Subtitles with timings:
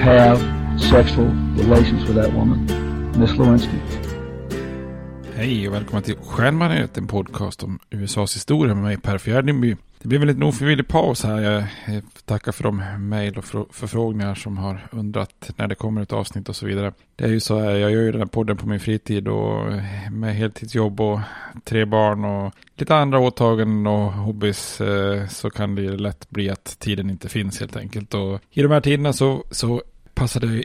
[0.00, 0.38] have
[0.78, 1.26] sexual
[1.56, 2.66] relations with that woman,
[3.18, 3.78] Miss Lewinsky.
[5.34, 9.76] Hej och välkomna till Stjärnbaneret, en podcast om USAs historia med mig Per Fjärdingby.
[10.06, 11.40] Det blev en liten ofrivillig paus här.
[11.40, 11.64] Jag
[12.24, 13.44] tackar för de mejl och
[13.74, 16.92] förfrågningar som har undrat när det kommer ett avsnitt och så vidare.
[17.16, 19.72] Det är ju så här, jag gör ju den här podden på min fritid och
[19.72, 21.20] eh, med heltidsjobb och
[21.64, 26.78] tre barn och lite andra åtaganden och hobbys eh, så kan det lätt bli att
[26.78, 28.14] tiden inte finns helt enkelt.
[28.14, 29.82] Och i de här tiderna så, så
[30.14, 30.64] passade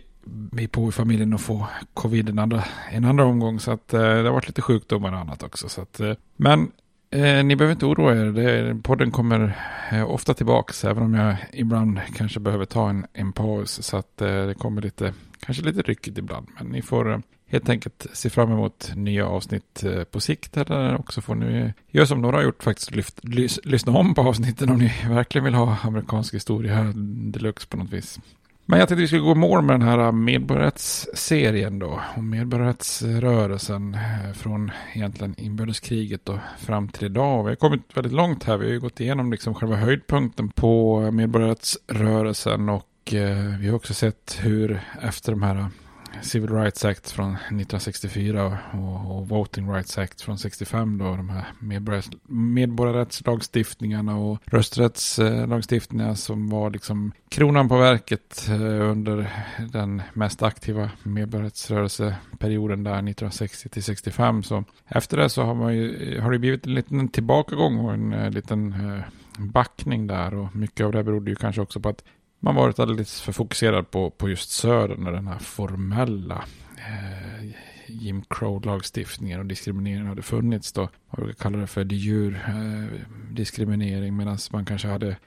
[0.52, 3.60] vi på i familjen att få covid en andra, en andra omgång.
[3.60, 5.70] Så att eh, det har varit lite sjukdomar och annat också.
[5.70, 6.72] Så att, eh, men
[7.12, 8.26] eh, ni behöver inte oroa er.
[8.26, 9.58] Det, podden kommer
[9.92, 10.86] eh, ofta tillbaks.
[10.86, 13.84] Även om jag ibland kanske behöver ta en, en paus.
[13.84, 16.48] Så att eh, det kommer lite, kanske lite ryckigt ibland.
[16.58, 20.58] Men ni får eh, helt enkelt se fram emot nya avsnitt eh, på sikt.
[20.58, 22.96] Eller också får ni göra som några har gjort faktiskt.
[22.96, 26.94] Lyft, lys, lyssna om på avsnitten om ni verkligen vill ha amerikansk historia här
[27.32, 28.20] deluxe på något vis.
[28.72, 32.02] Men jag tänkte vi skulle gå i mål med den här äh, medborgarrättsserien då.
[32.16, 37.44] Och medborgarrättsrörelsen äh, från egentligen inbördeskriget och fram till idag.
[37.44, 38.58] Vi har kommit väldigt långt här.
[38.58, 42.70] Vi har ju gått igenom liksom själva höjdpunkten på medborgarrättsrörelsen.
[42.70, 45.68] Och äh, vi har också sett hur efter de här
[46.22, 51.46] Civil Rights Act från 1964 och, och, Voting Rights Act från 65 då, de här
[52.28, 62.84] medborgarrättslagstiftningarna och rösträttslagstiftningarna som var liksom kronan på verket eh, under den mest aktiva medborgarrättsrörelseperioden
[62.84, 64.44] där 1960 till 65.
[64.44, 68.14] Så efter det så har, man ju, har det blivit en liten tillbakagång och en,
[68.14, 69.04] eh, liten eh,
[69.38, 72.04] backning där och mycket av det berodde ju kanske också på att
[72.44, 76.46] man varit alldeles för fokuserad på, på just södern och den här formella
[76.78, 77.50] eh,
[77.88, 80.82] Jim Crow-lagstiftningen och diskrimineringen hade funnits då.
[80.82, 83.00] Man brukar kalla det för de jure eh,
[83.32, 85.18] diskriminering medan man kanske hade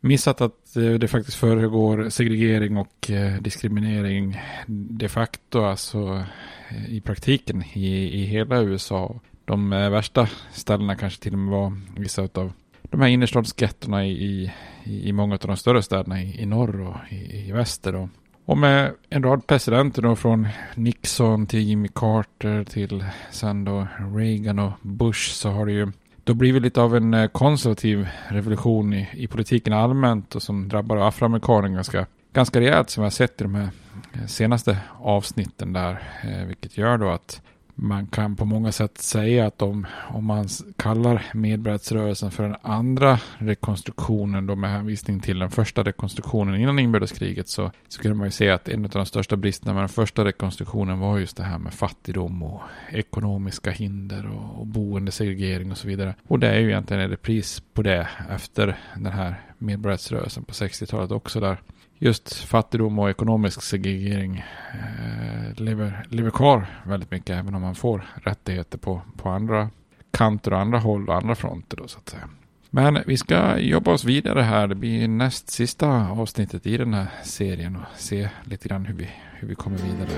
[0.00, 6.24] missat att eh, det faktiskt föregår segregering och eh, diskriminering de facto, alltså
[6.70, 9.20] eh, i praktiken i, i hela USA.
[9.44, 14.10] De eh, värsta ställena kanske till och med var vissa av de här innerstadsgettona i,
[14.10, 14.52] i,
[14.88, 17.92] i många av de större städerna i, i norr och i, i väster.
[17.92, 18.08] Då.
[18.44, 24.58] Och med en rad presidenter då från Nixon till Jimmy Carter till sen då Reagan
[24.58, 25.92] och Bush så har det ju
[26.24, 30.96] då blivit lite av en eh, konservativ revolution i, i politiken allmänt och som drabbar
[30.96, 33.70] afroamerikaner ganska, ganska rejält som vi har sett i de här
[34.12, 36.02] eh, senaste avsnitten där.
[36.22, 37.42] Eh, vilket gör då att
[37.80, 43.20] man kan på många sätt säga att om, om man kallar medborgarrättsrörelsen för den andra
[43.38, 48.50] rekonstruktionen då med hänvisning till den första rekonstruktionen innan inbördeskriget så skulle man ju se
[48.50, 51.74] att en av de största bristerna med den första rekonstruktionen var just det här med
[51.74, 56.14] fattigdom och ekonomiska hinder och, och boendesegregering och så vidare.
[56.26, 61.10] Och det är ju egentligen en repris på det efter den här medborgarrättsrörelsen på 60-talet
[61.10, 61.58] också där
[61.98, 68.06] just fattigdom och ekonomisk segregering eh, lever, lever kvar väldigt mycket även om man får
[68.14, 69.70] rättigheter på, på andra
[70.10, 72.28] kanter och andra håll och andra fronter då så att säga.
[72.70, 74.66] Men vi ska jobba oss vidare här.
[74.66, 79.08] Det blir näst sista avsnittet i den här serien och se lite grann hur vi,
[79.34, 80.08] hur vi kommer vidare.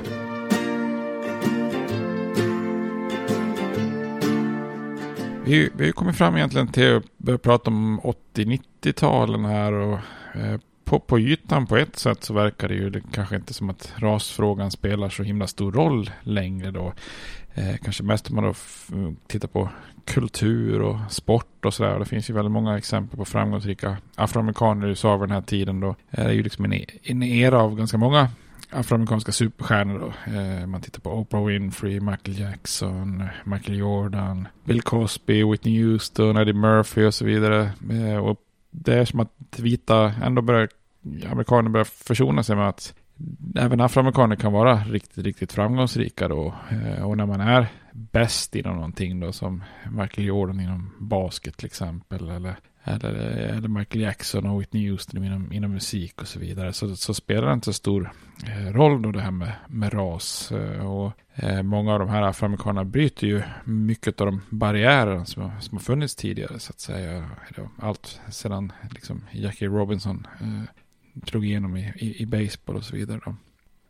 [5.44, 8.00] Vi, vi har kommit fram egentligen till att börja prata om
[8.34, 9.98] 80-90-talen här och
[10.34, 10.60] eh,
[10.90, 13.92] på, på ytan på ett sätt så verkar det ju det kanske inte som att
[13.96, 16.92] rasfrågan spelar så himla stor roll längre då.
[17.54, 18.54] Eh, kanske mest om man då
[19.26, 19.69] tittar på
[20.04, 21.98] kultur och sport och sådär.
[21.98, 25.81] Det finns ju väldigt många exempel på framgångsrika afroamerikaner i USA vid den här tiden
[25.81, 25.88] då.
[25.88, 28.28] Eh, det är ju liksom en, en era av ganska många
[28.70, 30.32] afroamerikanska superstjärnor då.
[30.32, 36.52] Eh, man tittar på Oprah Winfrey, Michael Jackson, Michael Jordan, Bill Cosby, Whitney Houston, Eddie
[36.52, 37.70] Murphy och så vidare.
[37.90, 38.37] Eh, och
[38.70, 40.69] det är som att vita ändå börjar
[41.31, 42.94] amerikaner börjar försona sig med att
[43.56, 46.55] även afroamerikaner kan vara riktigt, riktigt framgångsrika då.
[46.70, 51.67] Eh, och när man är bäst inom någonting då, som Michael Jordan inom basket till
[51.67, 52.55] exempel, eller,
[52.85, 53.14] eller,
[53.56, 57.47] eller Michael Jackson och Whitney Houston inom, inom musik och så vidare, så, så spelar
[57.47, 58.12] det inte så stor
[58.47, 60.52] eh, roll då det här med, med ras.
[60.52, 61.12] Eh, och
[61.64, 66.17] många av de här afroamerikanerna bryter ju mycket av de barriärer som, som har funnits
[66.17, 67.31] tidigare, så att säga.
[67.79, 70.26] Allt sedan liksom Jackie Robinson
[71.14, 73.20] Drog igenom i, i, i baseball och så vidare.
[73.24, 73.34] Då.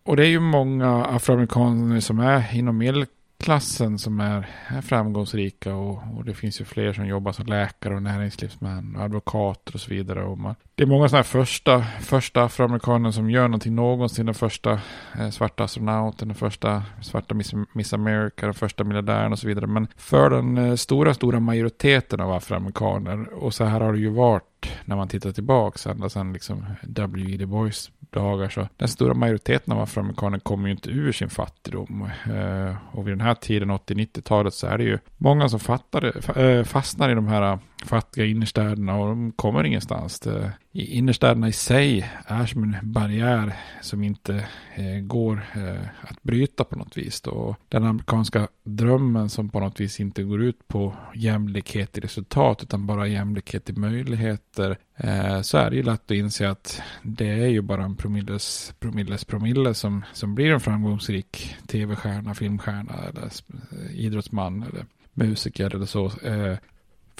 [0.02, 6.02] Och det är ju många afroamerikaner som är inom medelklassen som är, är framgångsrika och,
[6.16, 9.90] och, det finns ju fler som jobbar som läkare och näringslivsmän och advokater och så
[9.90, 10.24] vidare.
[10.24, 14.26] Och man, det är många sådana här första, första afroamerikaner som gör någonting någonsin.
[14.26, 14.80] Den första
[15.18, 19.66] eh, svarta astronauten, den första svarta Miss, Miss America, den första miljardären och så vidare.
[19.66, 24.10] Men för den eh, stora, stora majoriteten av afroamerikaner och så här har det ju
[24.10, 24.49] varit
[24.84, 27.36] när man tittar tillbaka ända sedan liksom W.E.
[27.36, 32.10] Du Bois dagar så den stora majoriteten av afroamerikaner kommer ju inte ur sin fattigdom.
[32.24, 36.64] Eh, och vid den här tiden, 80-90-talet, så är det ju många som fattar, eh,
[36.64, 40.20] fastnar i de här fattiga innerstäderna och de kommer ingenstans.
[40.20, 44.34] Det, innerstäderna i sig är som en barriär som inte
[44.74, 47.20] eh, går eh, att bryta på något vis.
[47.20, 47.56] Då.
[47.68, 52.86] Den amerikanska drömmen som på något vis inte går ut på jämlikhet i resultat utan
[52.86, 54.78] bara jämlikhet i möjligheter.
[54.96, 58.74] Eh, så är det ju lätt att inse att det är ju bara en promilles
[58.80, 65.86] promilles promille som, som blir en framgångsrik tv-stjärna, filmstjärna eller eh, idrottsman eller musiker eller
[65.86, 66.06] så.
[66.06, 66.56] Eh,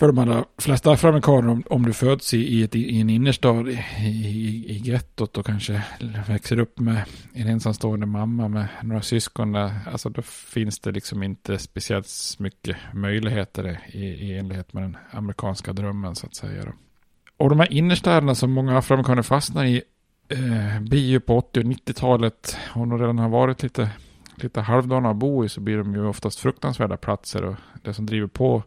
[0.01, 3.69] för de allra flesta afroamerikaner, om, om du föds i, i, ett, i en innerstad
[3.69, 5.83] i, i, i gettot och kanske
[6.29, 11.23] växer upp med en ensamstående mamma med några syskon, där, alltså då finns det liksom
[11.23, 16.65] inte speciellt mycket möjligheter i, i enlighet med den amerikanska drömmen så att säga.
[16.65, 16.73] Då.
[17.37, 19.83] Och de här innerstäderna som många afroamerikaner fastnar i
[20.29, 23.91] eh, blir ju på 80 och 90-talet, om de redan har varit lite,
[24.35, 28.07] lite halvdana att bo i så blir de ju oftast fruktansvärda platser och det som
[28.07, 28.63] driver på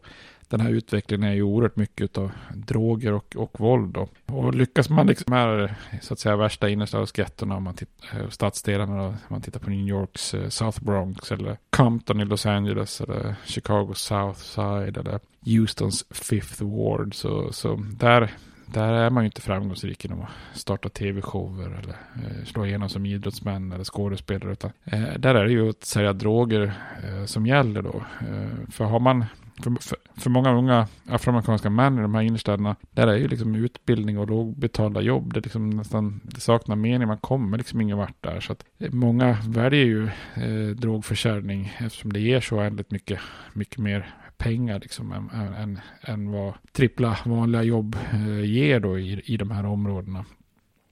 [0.53, 3.93] den här utvecklingen är ju oerhört mycket av droger och, och våld.
[3.93, 4.07] Då.
[4.25, 8.97] Och lyckas man liksom här, så att säga, värsta innerstadsgettorna, om man tittar, eh, stadsdelarna,
[8.97, 13.01] då, om man tittar på New Yorks eh, South Bronx eller Compton i Los Angeles
[13.01, 17.15] eller Chicago South Side eller Houstons Fifth Ward.
[17.15, 18.31] Så, så där
[18.65, 23.05] där är man ju inte framgångsrik genom att starta tv-shower eller eh, slå igenom som
[23.05, 24.51] idrottsmän eller skådespelare.
[24.51, 28.03] Utan, eh, där är det ju att sälja droger eh, som gäller då.
[28.19, 29.25] Eh, för har man
[29.61, 33.55] för, för, för, många unga afroamerikanska män i de här innerstäderna, där är ju liksom
[33.55, 35.33] utbildning och lågbetalda jobb.
[35.33, 38.39] Det, liksom nästan, det saknar mening, man kommer liksom ingen vart där.
[38.39, 40.05] Så att eh, många väljer ju
[40.35, 43.19] eh, drogförsäljning eftersom det ger så oändligt mycket,
[43.53, 49.21] mycket mer pengar liksom, än, än, än vad trippla vanliga jobb eh, ger då i,
[49.25, 50.25] i de här områdena.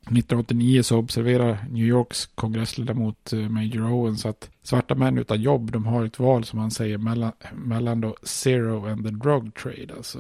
[0.02, 5.86] 1989 så observerar New Yorks kongressledamot eh, Major Owens att svarta män utan jobb, de
[5.86, 9.94] har ett val som han säger mellan, mellan då zero and the drug trade.
[9.98, 10.20] Alltså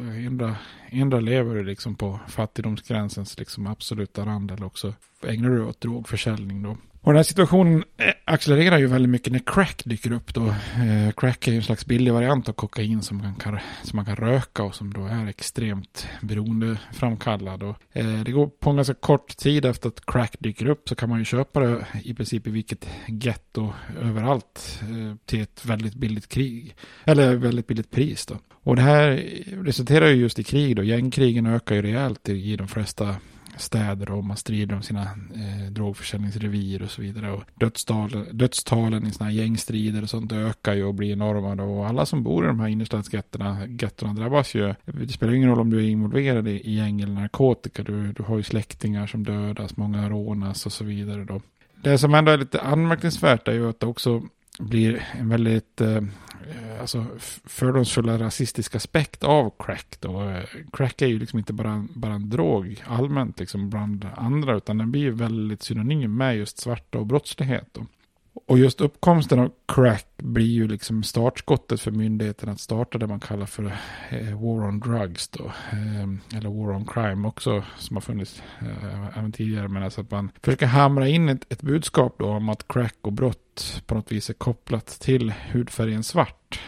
[0.90, 6.64] ändra lever du liksom på fattigdomsgränsens liksom absoluta rand eller också ägnar du åt drogförsäljning
[6.64, 6.78] då.
[7.04, 10.48] Och den här situationen eh, accelererar ju väldigt mycket när crack dyker upp då.
[10.48, 14.06] Eh, crack är ju en slags billig variant av kokain som man kan, som man
[14.06, 17.64] kan röka och som då är extremt beroendeframkallad.
[17.64, 20.96] Och, eh, det går på en ganska kort tid efter att crack dyker upp så
[20.96, 25.96] kan man ju köpa det i princip i vilket getto överallt eh, till ett väldigt
[25.96, 26.76] billigt krig.
[27.06, 28.38] Eller väldigt billigt pris då.
[28.64, 29.24] Och det här
[29.64, 30.84] resulterar ju just i krig då.
[30.84, 33.16] Gängkrigen ökar ju rejält i de flesta
[33.62, 37.32] städer och man strider om sina eh, drogförsäljningsrevir och så vidare.
[37.32, 41.56] Och dödstal, dödstalen i sådana här gängstrider och sånt ökar ju och blir enorma.
[41.56, 41.64] Då.
[41.64, 44.74] Och alla som bor i de här innerstadsgettorna drabbas ju.
[44.86, 47.84] Det spelar ingen roll om du är involverad i, i gäng eller narkotika.
[47.84, 51.24] Du, du har ju släktingar som dödas, många rånas och så vidare.
[51.26, 51.42] Då.
[51.84, 54.24] Det som ändå är lite anmärkningsvärt är ju att det också
[54.60, 56.02] blir en väldigt eh,
[56.50, 57.06] Eh, alltså,
[57.46, 59.98] fördomsfulla rasistiska aspekt av crack.
[60.00, 60.22] Då.
[60.22, 60.44] Eh,
[60.74, 64.92] crack är ju liksom inte bara, bara en drog allmänt liksom bland andra utan den
[64.92, 67.68] blir ju väldigt synonym med just svarta och brottslighet.
[67.72, 67.86] Då.
[68.34, 73.20] Och just uppkomsten av crack blir ju liksom startskottet för myndigheten att starta det man
[73.20, 73.64] kallar för
[74.10, 75.46] eh, War on Drugs då.
[75.46, 79.68] Eh, eller War on Crime också som har funnits eh, även tidigare.
[79.68, 83.14] Men alltså att man försöker hamra in ett, ett budskap då om att crack och
[83.14, 86.60] brott på något vis är kopplat till hudfärgen svart.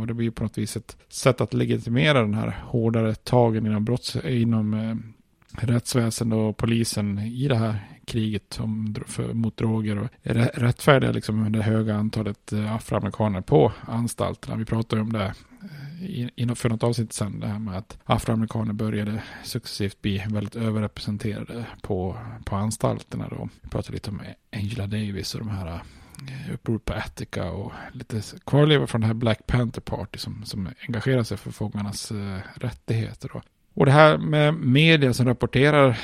[0.00, 3.84] Och det blir på något vis ett sätt att legitimera den här hårdare tagen inom,
[3.84, 5.02] brotts, inom
[5.60, 7.78] rättsväsende och polisen i det här
[8.10, 10.08] kriget om, för, mot droger och
[10.54, 14.56] rättfärdiga liksom det höga antalet eh, afroamerikaner på anstalterna.
[14.56, 18.72] Vi pratade om det eh, i för något avsnitt sedan, det här med att afroamerikaner
[18.72, 23.28] började successivt bli väldigt överrepresenterade på, på anstalterna.
[23.28, 23.48] Då.
[23.62, 24.20] Vi pratade lite om
[24.52, 29.14] Angela Davis och de här eh, uppror på Attica och lite kvarlevor från det här
[29.14, 33.30] Black Panther Party som, som engagerar sig för fångarnas eh, rättigheter.
[33.32, 33.42] Då.
[33.80, 35.98] Och det här med media som rapporterar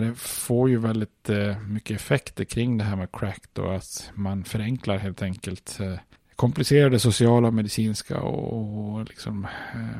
[0.00, 3.68] det får ju väldigt eh, mycket effekter kring det här med crack då.
[3.68, 5.94] Att man förenklar helt enkelt eh,
[6.36, 9.46] komplicerade sociala, medicinska och, liksom,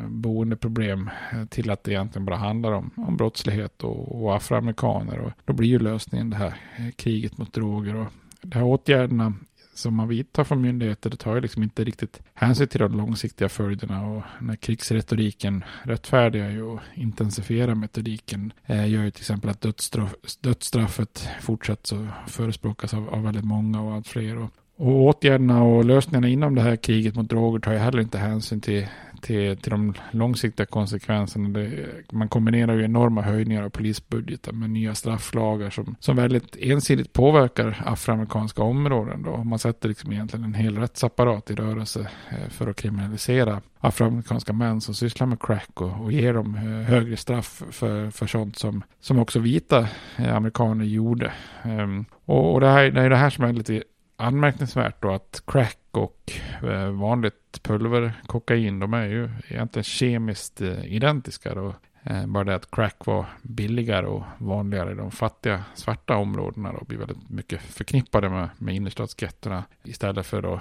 [0.09, 1.11] boendeproblem
[1.49, 5.19] till att det egentligen bara handlar om, om brottslighet och, och afroamerikaner.
[5.19, 6.55] Och då blir ju lösningen det här
[6.97, 7.97] kriget mot droger.
[7.97, 9.35] Och de här åtgärderna
[9.79, 13.49] som man vidtar från myndigheter, det tar ju liksom inte riktigt hänsyn till de långsiktiga
[13.49, 19.61] följderna och när krigsretoriken rättfärdigar ju och intensifierar metodiken eh, gör ju till exempel att
[19.61, 24.39] dödsstraff, dödsstraffet fortsatt så förespråkas av, av väldigt många och allt fler.
[24.39, 28.19] Och, och åtgärderna och lösningarna inom det här kriget mot droger tar ju heller inte
[28.19, 28.87] hänsyn till
[29.21, 31.49] till, till de långsiktiga konsekvenserna.
[31.49, 37.13] Det, man kombinerar ju enorma höjningar av polisbudgeten med nya strafflagar som, som väldigt ensidigt
[37.13, 39.23] påverkar afroamerikanska områden.
[39.23, 39.45] Då.
[39.45, 44.81] Man sätter liksom egentligen en hel rättsapparat i rörelse eh, för att kriminalisera afroamerikanska män
[44.81, 48.83] som sysslar med crack och, och ger dem eh, högre straff för, för sånt som,
[49.01, 51.33] som också vita eh, amerikaner gjorde.
[51.63, 53.83] Ehm, och, och det, här, det är det här som är lite
[54.17, 60.95] anmärkningsvärt då att crack och eh, vanligt vanligt pulverkokain de är ju egentligen kemiskt eh,
[60.95, 61.75] identiska då.
[62.03, 66.87] Eh, bara det att crack var billigare och vanligare i de fattiga svarta områdena och
[66.87, 70.61] blir väldigt mycket förknippade med, med innerstadsgettorna istället för då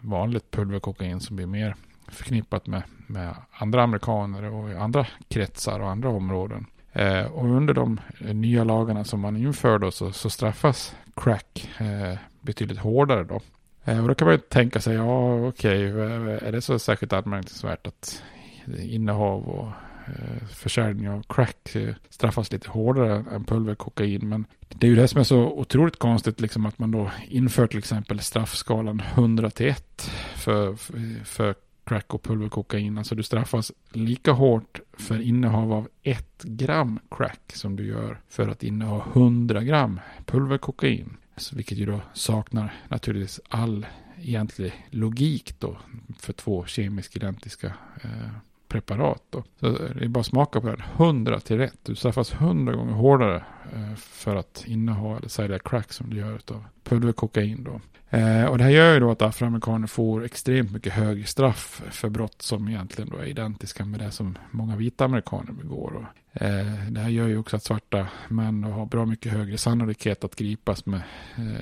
[0.00, 1.74] vanligt pulverkokain som blir mer
[2.08, 6.66] förknippat med, med andra amerikaner och andra kretsar och andra områden.
[6.92, 12.18] Eh, och under de nya lagarna som man inför då så, så straffas crack eh,
[12.40, 13.40] betydligt hårdare då.
[13.84, 17.12] Eh, och då kan man ju tänka sig, ja okej, okay, är det så särskilt
[17.12, 18.22] anmärkningsvärt att
[18.78, 19.66] innehav och
[20.06, 21.76] eh, försäljning av crack
[22.10, 24.28] straffas lite hårdare än pulverkokain.
[24.28, 27.66] Men det är ju det som är så otroligt konstigt, liksom att man då inför
[27.66, 30.74] till exempel straffskalan 100 till 1 för,
[31.24, 32.98] för crack och pulverkokain.
[32.98, 38.48] Alltså du straffas lika hårt för innehav av 1 gram crack som du gör för
[38.48, 41.16] att inneha 100 gram pulverkokain.
[41.40, 43.86] Så vilket ju då saknar naturligtvis all
[44.18, 45.78] egentlig logik då
[46.18, 47.66] för två kemiskt identiska
[48.02, 48.30] eh,
[48.68, 49.22] preparat.
[49.30, 49.44] Då.
[49.60, 50.84] Så det är bara att smaka på det.
[50.96, 51.78] 100 till rätt.
[51.82, 53.44] Du straffas 100 gånger hårdare
[53.74, 57.80] Eh, för att inneha eller sälja crack som det gör av pulverkokain då.
[58.12, 62.08] Eh, och det här gör ju då att afroamerikaner får extremt mycket högre straff för
[62.08, 65.92] brott som egentligen då är identiska med det som många vita amerikaner begår.
[65.92, 70.24] Och, eh, det här gör ju också att svarta män har bra mycket högre sannolikhet
[70.24, 71.02] att gripas med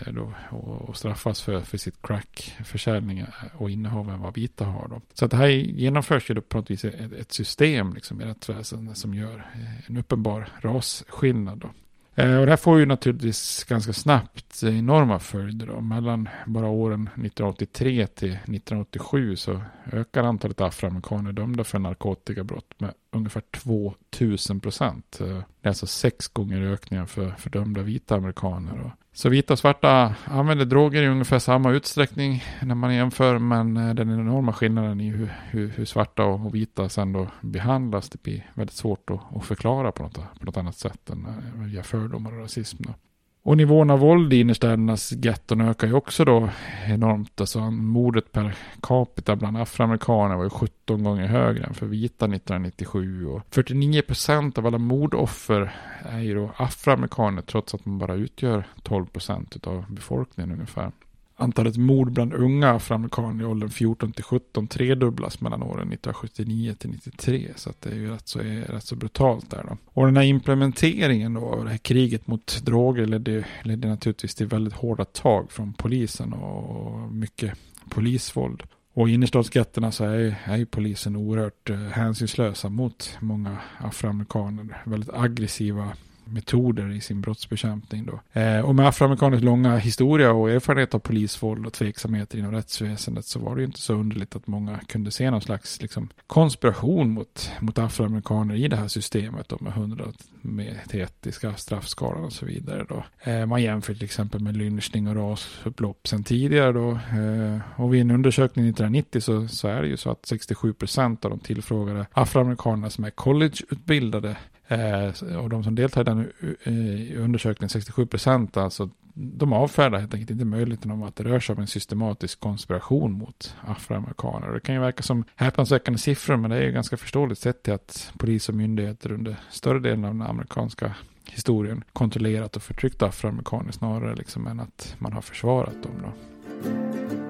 [0.07, 3.25] då, och, straffas för, för sitt crackförsäljning
[3.57, 4.89] och innehav än vad vita har.
[4.89, 5.01] Då.
[5.15, 8.25] Så att det här genomförs ju då på något vis ett, ett system liksom, i
[8.25, 9.51] rättsväsendet som gör
[9.87, 11.59] en uppenbar rasskillnad.
[11.59, 11.71] Då.
[12.19, 15.67] Eh, och det här får ju naturligtvis ganska snabbt enorma följder.
[15.67, 15.81] Då.
[15.81, 19.61] Mellan bara åren 1983 till 1987 så
[19.93, 25.21] ökar antalet afroamerikaner dömda för narkotikabrott med ungefär 2000 procent.
[25.21, 28.93] Eh, det är alltså sex gånger ökningen för, fördömda vita amerikaner.
[29.13, 33.95] Så vita och svarta använder droger i ungefär samma utsträckning när man jämför, men eh,
[33.95, 38.51] den enorma skillnaden i hur, hur, hur svarta och vita sen då behandlas, det blir
[38.55, 42.33] väldigt svårt att, att förklara på något, på något annat sätt än eh, via fördomar
[42.33, 42.83] och rasism.
[42.83, 42.95] Då.
[43.43, 46.51] Och nivån av våld i innerstädernas getton ökar ju också då
[46.87, 47.41] enormt.
[47.41, 53.27] Alltså mordet per capita bland afroamerikaner var ju 17 gånger högre än för vita 1997.
[53.27, 58.65] Och 49 procent av alla mordoffer är ju då afroamerikaner trots att man bara utgör
[58.83, 60.93] 12 procent av befolkningen ungefär.
[61.41, 66.91] Antalet mord bland unga afroamerikaner i åldern 14 till 17 tredubblas mellan åren 1979 till
[66.91, 67.49] 93.
[67.57, 69.77] Så att det är ju rätt så, är rätt så brutalt där då.
[69.85, 74.47] Och den här implementeringen då, och det här kriget mot droger ledde, ledde naturligtvis till
[74.47, 77.55] väldigt hårda tag från polisen och mycket
[77.89, 78.63] polisvåld.
[78.95, 84.83] Och i innerstadsgetterna så är, är ju polisen oerhört eh, hänsynslösa mot många afroamerikaner.
[84.85, 85.93] Väldigt aggressiva
[86.33, 88.07] metoder i sin brottsbekämpning.
[88.07, 88.41] Då.
[88.41, 93.39] Eh, och med afroamerikaners långa historia och erfarenhet av polisvåld och tveksamheter inom rättsväsendet så
[93.39, 97.51] var det ju inte så underligt att många kunde se någon slags liksom, konspiration mot,
[97.61, 100.05] mot afroamerikaner i det här systemet då, med hundra
[100.41, 102.87] med etiska straffskalan och så vidare.
[102.89, 103.05] Då.
[103.31, 106.73] Eh, man jämför till exempel med lynchning och rasupplopp sedan tidigare.
[106.73, 106.91] Då.
[106.91, 111.25] Eh, och vid en undersökning 1990 så, så är det ju så att 67 procent
[111.25, 114.37] av de tillfrågade afroamerikanerna som är collegeutbildade
[114.69, 116.33] Eh, och de som deltar i den
[116.63, 121.41] eh, undersökningen, 67 procent, alltså, de avfärdar helt enkelt inte möjligheten om att det rör
[121.41, 124.53] sig om en systematisk konspiration mot afroamerikaner.
[124.53, 127.73] Det kan ju verka som häpnadsväckande siffror, men det är ju ganska förståeligt sett till
[127.73, 130.95] att polis och myndigheter under större delen av den amerikanska
[131.31, 135.93] historien kontrollerat och förtryckt afroamerikaner snarare liksom än att man har försvarat dem.
[136.03, 137.28] Då.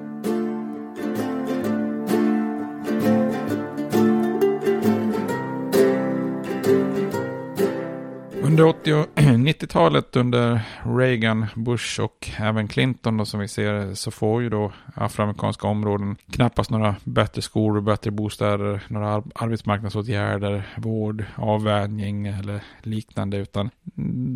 [8.58, 14.10] Under 80 och 90-talet under Reagan, Bush och även Clinton då som vi ser så
[14.10, 22.26] får ju då afroamerikanska områden knappast några bättre skolor, bättre bostäder, några arbetsmarknadsåtgärder, vård, avvänjning
[22.26, 23.70] eller liknande utan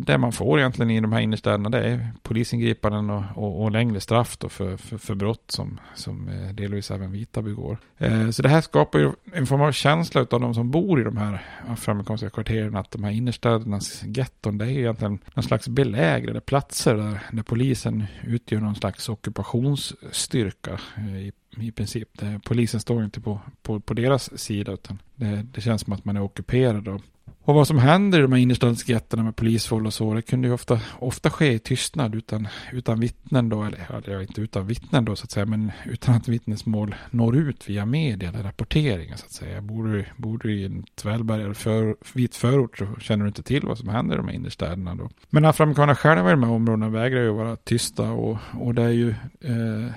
[0.05, 3.99] det man får egentligen i de här innerstäderna det är polisingripanden och, och, och längre
[3.99, 7.77] straff då för, för, för brott som, som eh, delvis även vita begår.
[7.97, 11.03] Eh, så det här skapar ju en form av känsla av de som bor i
[11.03, 16.41] de här afroamerikanska kvarteren att de här innerstädernas getton, det är egentligen någon slags belägrade
[16.41, 22.09] platser där, där polisen utgör någon slags ockupationsstyrka eh, i, i princip.
[22.13, 26.05] Det, polisen står inte på, på, på deras sida utan det, det känns som att
[26.05, 26.87] man är ockuperad.
[26.87, 27.01] Och
[27.45, 30.53] och vad som händer i de här innerstadsgetterna med polisvåld och så, det kunde ju
[30.53, 35.15] ofta, ofta ske i tystnad utan, utan vittnen då, eller ja, inte utan vittnen då
[35.15, 39.31] så att säga, men utan att vittnesmål når ut via media eller rapporteringen så att
[39.31, 39.61] säga.
[39.61, 43.65] Bor du, bor du i en välbärgad för, vit förort så känner du inte till
[43.65, 45.09] vad som händer i de här innerstäderna då.
[45.29, 48.89] Men afroamerikanerna själva i de här områdena vägrar ju vara tysta och, och det är
[48.89, 49.09] ju
[49.41, 49.91] eh,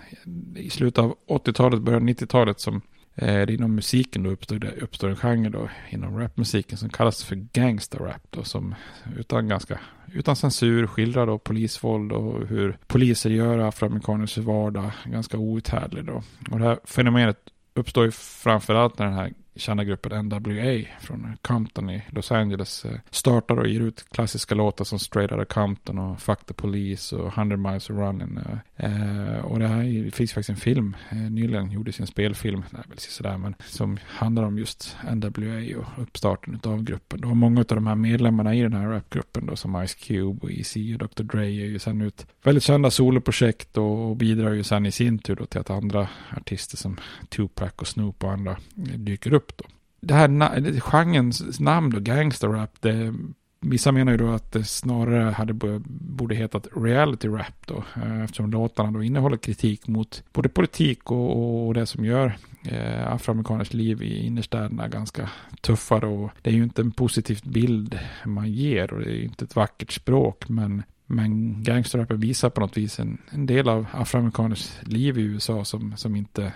[0.56, 2.80] i slutet av 80-talet, början av 90-talet som
[3.18, 7.37] Eh, inom musiken då uppstår, det, uppstår en genre då inom rapmusiken som kallas för
[7.37, 8.74] gangsterrap då som
[9.18, 9.81] utan ganska
[10.12, 16.22] utan censur skildrar då polisvåld och hur poliser gör afroamerikaners vardag ganska outhärdlig då.
[16.50, 17.38] Och det här fenomenet
[17.74, 22.99] uppstår ju framförallt när den här kända gruppen NWA från Compton i Los Angeles eh,
[23.11, 27.38] startar och ger ut klassiska låtar som Straight Outta Compton och Fuck the Police och
[27.38, 28.38] 100 Miles Running.
[28.77, 30.97] Eh, eh, och det här finns faktiskt en film,
[31.31, 36.61] nyligen gjordes en spelfilm, nej väl sådär, men som handlar om just NWA och uppstarten
[36.64, 37.25] av gruppen.
[37.25, 40.53] Och många av de här medlemmarna i den här rapgruppen då som Ice Cube och
[40.53, 41.23] EZ och Dr.
[41.23, 45.37] Dre är ju sen ut väldigt kända soloprojekt och bidrar ju sen i sin tur
[45.37, 46.97] då till att andra artister som
[47.29, 48.57] Tupac och Snoop och andra
[48.97, 49.64] dyker upp upp då.
[50.00, 53.14] Det här genrens namn då, gangsterrap, det
[53.61, 55.52] Vissa menar ju då att det snarare hade
[55.85, 61.66] borde hetat reality rap då, eh, eftersom låtarna då innehåller kritik mot både politik och,
[61.66, 65.30] och det som gör eh, afroamerikaners liv i innerstäderna ganska
[65.61, 66.30] tuffa då.
[66.42, 69.56] det är ju inte en positiv bild man ger och det är ju inte ett
[69.56, 75.19] vackert språk men men gangsterrappen visar på något vis en, en del av afroamerikaners liv
[75.19, 76.53] i USA som, som inte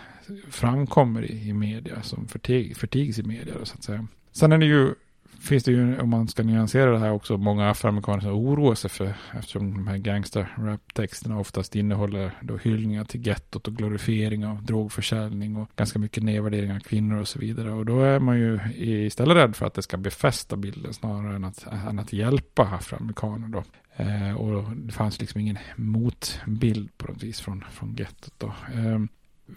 [0.50, 4.06] framkommer i, i media, som förtigs i media så att säga.
[4.32, 4.94] Sen är det ju
[5.40, 8.90] finns det ju, om man ska nyansera det här också, många afroamerikaner som oroar sig
[8.90, 15.56] för, eftersom de här gangster-rap-texterna oftast innehåller då hyllningar till gettot och glorifiering av drogförsäljning
[15.56, 17.72] och ganska mycket nedvärdering av kvinnor och så vidare.
[17.72, 21.44] Och då är man ju istället rädd för att det ska befästa bilden snarare än
[21.44, 23.64] att, än att hjälpa afroamerikaner då.
[23.96, 28.46] Eh, och det fanns liksom ingen motbild på något vis från, från gettot då.
[28.46, 28.98] Eh,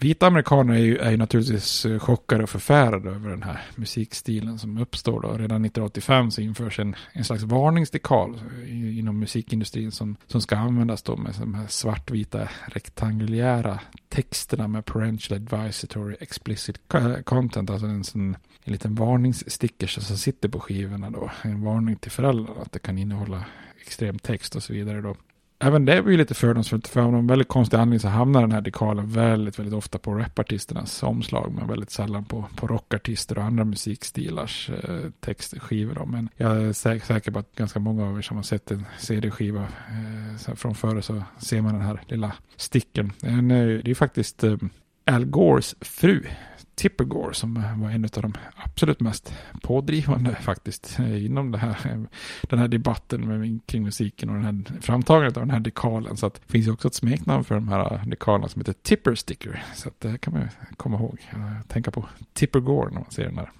[0.00, 4.58] Vita amerikaner är ju, är ju naturligtvis eh, chockade och förfärade över den här musikstilen
[4.58, 5.20] som uppstår.
[5.20, 5.28] Då.
[5.28, 11.02] Redan 1985 så införs en, en slags varningsdekal eh, inom musikindustrin som, som ska användas
[11.02, 18.04] då med de här svartvita rektangulära texterna med parental advisory explicit eh, content, alltså en,
[18.04, 21.30] sån, en liten varningssticker som sitter på skivorna då.
[21.42, 23.44] En varning till föräldrarna att det kan innehålla
[23.80, 25.16] extrem text och så vidare då
[25.66, 26.88] även det blir lite fördomsfullt.
[26.88, 30.14] För av någon väldigt konstig anledning så hamnar den här dekalen väldigt, väldigt ofta på
[30.14, 31.52] rapartisternas omslag.
[31.58, 36.06] Men väldigt sällan på, på rockartister och andra musikstilars eh, textskivor.
[36.06, 38.84] Men jag är säker, säker på att ganska många av er som har sett en
[38.98, 43.12] CD-skiva eh, från före så ser man den här lilla sticken.
[43.20, 44.56] Den, eh, det är faktiskt eh,
[45.04, 46.22] Al Gores fru
[46.74, 51.76] Tipper Gore som var en av de absolut mest pådrivande faktiskt eh, inom det här,
[51.84, 52.00] eh,
[52.42, 56.16] den här debatten med, kring musiken och den här framtagandet av den här dekalen.
[56.16, 58.72] Så att det finns ju också ett smeknamn för de här eh, dekalerna som heter
[58.72, 59.64] Tipper Sticker.
[59.74, 61.18] Så att det kan man komma ihåg.
[61.68, 63.50] Tänka på Tipper Gore när man ser den här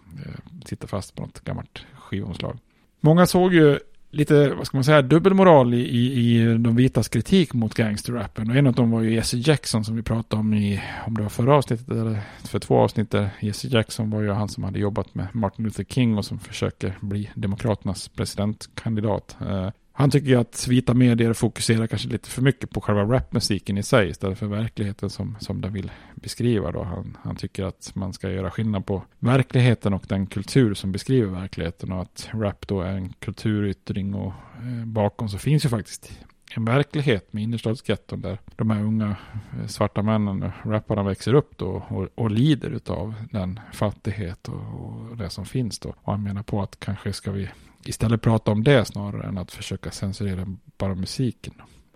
[0.65, 2.59] sitta fast på något gammalt skivomslag.
[3.01, 3.79] Många såg ju
[4.15, 8.51] lite, vad ska man säga, dubbelmoral i, i, i de vitas kritik mot gangsterrappen.
[8.51, 11.23] Och en av dem var ju Jesse Jackson som vi pratade om i, om det
[11.23, 13.31] var förra avsnittet eller för två avsnitt där.
[13.41, 16.99] Jesse Jackson var ju han som hade jobbat med Martin Luther King och som försöker
[17.01, 19.37] bli Demokraternas presidentkandidat.
[19.41, 23.79] Eh, han tycker ju att vita medier fokuserar kanske lite för mycket på själva rapmusiken
[23.79, 26.73] i sig istället för verkligheten som, som den vill beskriva.
[26.73, 26.83] Då.
[26.83, 31.41] Han, han tycker att man ska göra skillnad på verkligheten och den kultur som beskriver
[31.41, 36.13] verkligheten och att rap då är en kulturyttring och eh, bakom så finns ju faktiskt
[36.57, 39.17] en verklighet med innerstadsgetton där de här unga
[39.61, 44.55] eh, svarta männen, och rapparna växer upp då och, och lider av den fattighet och,
[44.55, 45.89] och, det som finns då.
[45.89, 47.49] Och han menar på att kanske ska vi
[47.89, 50.47] istället prata om det snarare än att försöka censurera
[50.79, 51.55] bara musiken.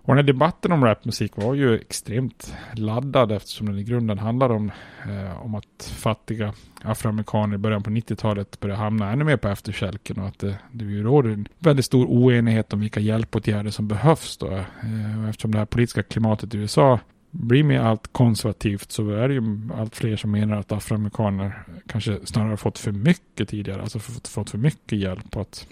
[0.08, 4.50] Och den här debatten om rapmusik var ju extremt laddad eftersom den i grunden handlar
[4.50, 4.70] om,
[5.08, 10.18] eh, om att fattiga afroamerikaner i början på 90-talet började hamna ännu mer på efterkälken
[10.18, 14.50] och att det, det råder en väldigt stor oenighet om vilka hjälpåtgärder som behövs då.
[14.52, 19.34] Eh, eftersom det här politiska klimatet i USA blir mer allt konservativt så är det
[19.34, 19.42] ju
[19.74, 24.58] allt fler som menar att afroamerikaner kanske snarare fått för mycket tidigare, alltså fått, för
[24.58, 25.66] mycket hjälp att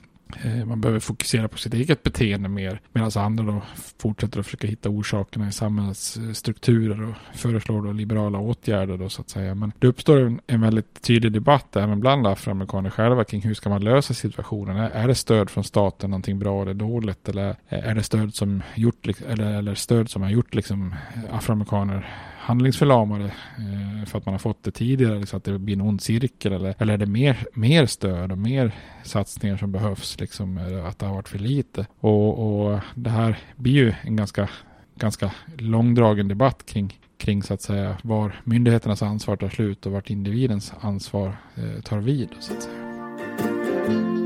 [0.45, 2.81] Eh, man behöver fokusera på sitt eget beteende mer.
[2.93, 3.63] Medan andra då
[3.99, 9.21] fortsätter att försöka hitta orsakerna i samhällets strukturer och föreslår då liberala åtgärder då så
[9.21, 9.55] att säga.
[9.55, 13.69] Men det uppstår en, en väldigt tydlig debatt även bland afroamerikaner själva kring hur ska
[13.69, 14.77] man lösa situationen.
[14.77, 17.29] Är det stöd från staten någonting bra eller dåligt?
[17.29, 20.95] Eller är det stöd som gjort, eller, eller stöd som har gjort liksom
[21.31, 22.15] afroamerikaner
[22.47, 26.01] handlingsförlamade eh, för att man har fått det tidigare, liksom att det blir en ond
[26.01, 28.73] cirkel eller, eller är det mer, mer stöd och mer
[29.05, 31.87] satsningar som behövs, liksom, att det har varit för lite.
[32.01, 34.49] Och, och det här blir ju en ganska,
[34.95, 40.11] ganska långdragen debatt kring kring så att säga var myndigheternas ansvar tar slut och vart
[40.11, 42.29] individens ansvar eh, tar vid.
[42.41, 44.26] Så att säga.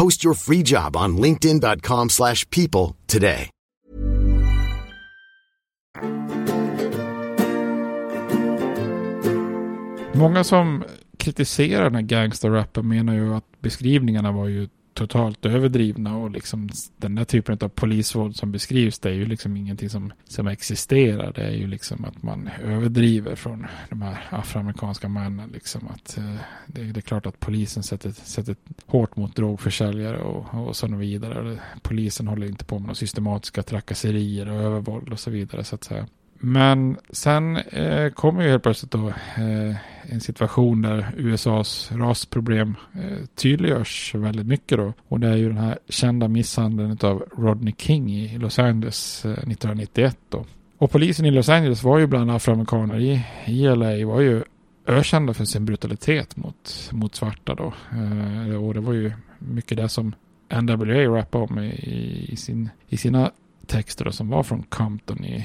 [0.00, 3.50] Post your free job on linkedin.com/people slash people today.
[10.14, 10.84] Många som
[11.18, 17.14] kritiserar den här gangsterrappen menar ju att beskrivningarna var ju totalt överdrivna och liksom den
[17.14, 21.32] där typen av polisvåld som beskrivs det är ju liksom ingenting som, som existerar.
[21.32, 26.34] Det är ju liksom att man överdriver från de här afroamerikanska männen liksom att eh,
[26.66, 31.58] det, det, är klart att polisen sätter, sätter hårt mot drogförsäljare och, och så vidare.
[31.82, 35.84] Polisen håller inte på med några systematiska trakasserier och övervåld och så vidare så att
[35.84, 36.06] säga.
[36.42, 39.76] Men sen eh, kommer ju helt plötsligt då eh,
[40.10, 44.92] en situation där USAs rasproblem eh, tydliggörs väldigt mycket då.
[45.08, 49.30] Och det är ju den här kända misshandeln av Rodney King i Los Angeles eh,
[49.30, 50.44] 1991 då.
[50.78, 54.42] Och polisen i Los Angeles var ju bland afroamerikaner i, i LA var ju
[54.86, 57.72] ökända för sin brutalitet mot, mot svarta då.
[57.92, 60.14] Eh, och det var ju mycket det som
[60.62, 63.30] NWA rappade om i, i, sin, i sina
[63.70, 65.44] texter då, som var från Compton i,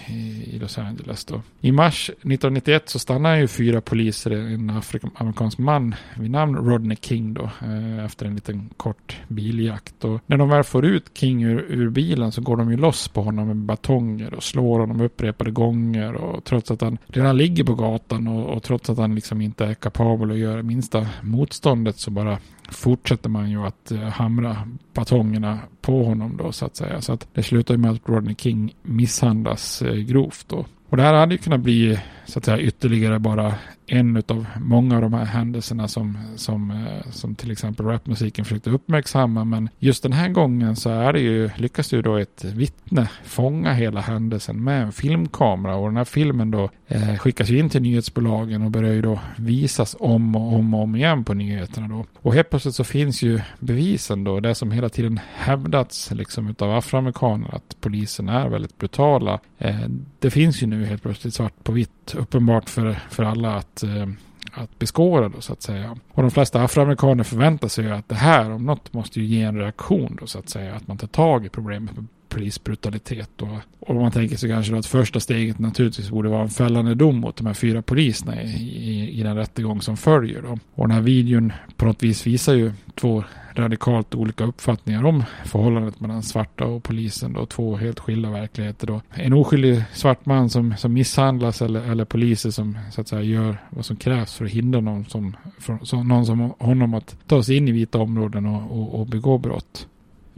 [0.54, 1.26] i, Los Angeles.
[1.26, 1.42] Då.
[1.62, 7.34] I mars 1991 så stannar ju fyra poliser en afroamerikansk man vid namn Rodney King
[7.34, 10.04] då, eh, efter en liten kort biljakt.
[10.04, 13.08] Och när de väl får ut King ur, ur, bilen så går de ju loss
[13.08, 16.14] på honom med batonger och slår honom upprepade gånger.
[16.14, 19.66] Och trots att han redan ligger på gatan och, och trots att han liksom inte
[19.66, 22.38] är kapabel att göra minsta motståndet så bara
[22.70, 24.58] fortsätter man ju att eh, hamra
[24.94, 27.02] batongerna på honom då så att säga.
[27.02, 30.66] Så att det slutar ju med att Rodney King misshandlas eh, grovt då.
[30.90, 33.54] Och det här hade ju kunnat bli så att säga ytterligare bara
[33.88, 38.70] en av många av de här händelserna som, som, eh, som till exempel rapmusiken försökte
[38.70, 39.46] uppmärksamma.
[39.46, 43.74] Men just den här gången så är det ju, lyckas ju då ett vittne fånga
[43.74, 45.76] hela händelsen med en filmkamera.
[45.76, 49.20] Och den här filmen då eh, skickas ju in till nyhetsbolagen och börjar ju då
[49.36, 52.06] visas om och om och om igen på nyheterna då.
[52.16, 56.72] Och helt plötsligt så finns ju bevisen då, det som hela tiden hävdats liksom utav
[56.72, 59.40] afroamerikaner att polisen är väldigt brutala.
[59.58, 59.76] Eh,
[60.20, 64.08] det finns ju nu helt plötsligt svart på vitt uppenbart för, för alla att eh,
[64.52, 65.98] att beskåda då så att säga.
[66.12, 69.42] Och de flesta afroamerikaner förväntar sig ju att det här om något måste ju ge
[69.42, 70.76] en reaktion då så att säga.
[70.76, 71.92] Att man tar tag i problemet
[72.36, 73.42] polisbrutalitet.
[73.42, 76.96] Och, och man tänker sig kanske då att första steget naturligtvis borde vara en fällande
[76.96, 80.42] dom mot de här fyra poliserna i, i, i den rättegång som följer.
[80.42, 80.60] Då.
[80.76, 86.00] Och den här videon på något vis visar ju två radikalt olika uppfattningar om förhållandet
[86.00, 87.34] mellan svarta och polisen.
[87.34, 88.88] Då, två helt skilda verkligheter.
[88.88, 89.02] Då.
[89.10, 93.58] En oskyldig svart man som, som misshandlas eller, eller poliser som så att säga gör
[93.70, 97.58] vad som krävs för att hindra någon som, för, någon som honom att ta sig
[97.58, 99.88] in i vita områden och, och, och begå brott.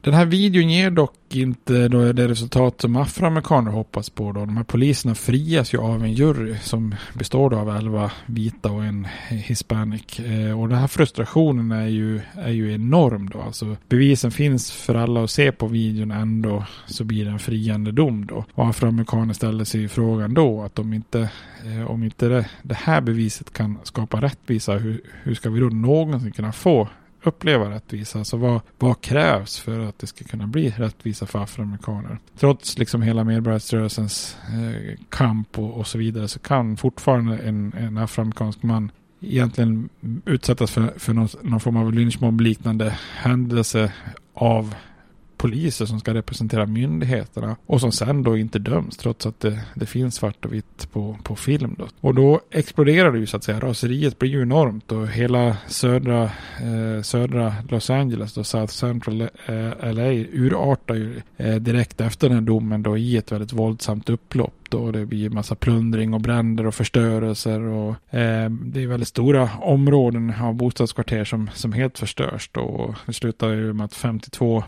[0.08, 4.32] Den här videon ger dock inte då det resultat som afroamerikaner hoppas på.
[4.32, 4.40] Då.
[4.40, 9.08] De här poliserna frias ju av en jury som består av elva vita och en
[9.30, 10.20] hispanic.
[10.20, 13.42] Eh, och den här frustrationen är ju, är ju enorm då.
[13.42, 17.92] Alltså bevisen finns för alla att se på videon ändå så blir det en friande
[17.92, 18.46] dom då.
[18.54, 21.30] Och afroamerikaner ställer sig ju frågan då att om inte,
[21.66, 25.68] eh, om inte det, det här beviset kan skapa rättvisa hur, hur ska vi då
[25.68, 26.88] någonsin kunna få
[27.28, 28.20] uppleva rättvisa.
[28.20, 32.20] Alltså vad, vad krävs för att det ska kunna bli rättvisa för afroamerikaner?
[32.40, 37.98] Trots liksom hela medborgarrättsrörelsens eh, kamp och, och, så vidare så kan fortfarande en, en
[37.98, 39.90] afroamerikansk man egentligen
[40.26, 43.94] utsättas för, för någon, någon form av lynchmobb-liknande händelse
[44.34, 44.76] av
[45.38, 49.86] poliser som ska representera myndigheterna och som sen då inte döms trots att det, det
[49.86, 51.76] finns svart och vitt på, på film.
[51.80, 51.88] Då.
[52.02, 53.60] Och då exploderar det ju så att säga.
[53.60, 59.94] Raseriet blir ju enormt och hela södra, eh, södra Los Angeles, då, South Central eh,
[59.94, 64.54] LA, urartar ju eh, direkt efter den här domen då i ett väldigt våldsamt upplopp.
[64.74, 67.62] och Det blir massa plundring och bränder och förstörelser.
[67.62, 72.50] Och, eh, det är väldigt stora områden av bostadskvarter som, som helt förstörs.
[72.54, 72.62] Då.
[72.62, 74.64] Och det slutar ju med att 52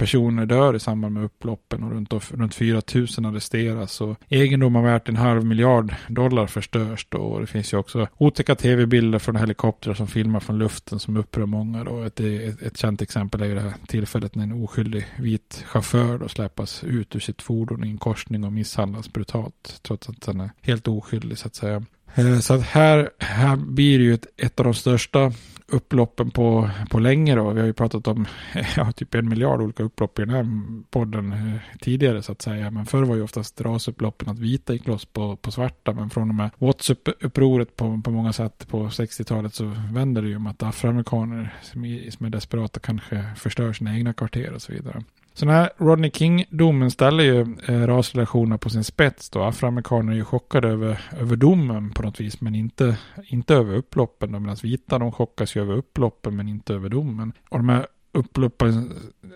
[0.00, 4.00] personer dör i samband med upploppen och runt, runt 4 000 arresteras.
[4.00, 7.18] Och egendomar värt en halv miljard dollar förstörs då.
[7.18, 11.46] Och det finns ju också otäcka tv-bilder från helikoptrar som filmar från luften som upprör
[11.46, 11.84] många.
[11.84, 12.02] Då.
[12.02, 16.18] Ett, ett, ett känt exempel är ju det här tillfället när en oskyldig vit chaufför
[16.18, 19.80] då släpas ut ur sitt fordon i en korsning och misshandlas brutalt.
[19.82, 21.84] Trots att den är helt oskyldig så att säga.
[22.14, 25.32] Eh, så att här, här blir det ju ett, ett av de största
[25.72, 27.50] upploppen på, på länge då.
[27.50, 28.26] Vi har ju pratat om
[28.76, 30.46] ja, typ en miljard olika upplopp i den här
[30.90, 32.70] podden eh, tidigare så att säga.
[32.70, 35.92] Men förr var ju oftast rasupploppen att vita gick loss på, på svarta.
[35.92, 40.36] Men från och med WhatsApp-upproret på, på många sätt på 60-talet så vänder det ju
[40.36, 45.02] om att afroamerikaner som, som är desperata kanske förstör sina egna kvarter och så vidare.
[45.40, 49.42] Så den här Rodney King-domen ställer ju eh, rasrelationerna på sin spets då.
[49.42, 54.42] Afroamerikaner är ju chockade över, över domen på något vis, men inte, inte över upploppen.
[54.42, 57.32] Medan vita de chockas ju över upploppen, men inte över domen.
[57.48, 58.92] Och de här upploppen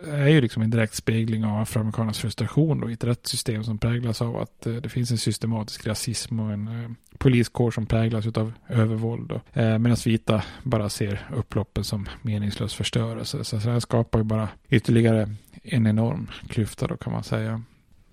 [0.06, 4.22] är ju liksom en direkt spegling av afroamerikanernas frustration då, i ett rättssystem som präglas
[4.22, 8.52] av att eh, det finns en systematisk rasism och en eh, poliskår som präglas av
[8.68, 9.32] övervåld.
[9.32, 13.44] Eh, Medan vita bara ser upploppen som meningslös förstörelse.
[13.44, 15.28] Så det här skapar ju bara ytterligare
[15.64, 17.62] en enorm klyfta då kan man säga.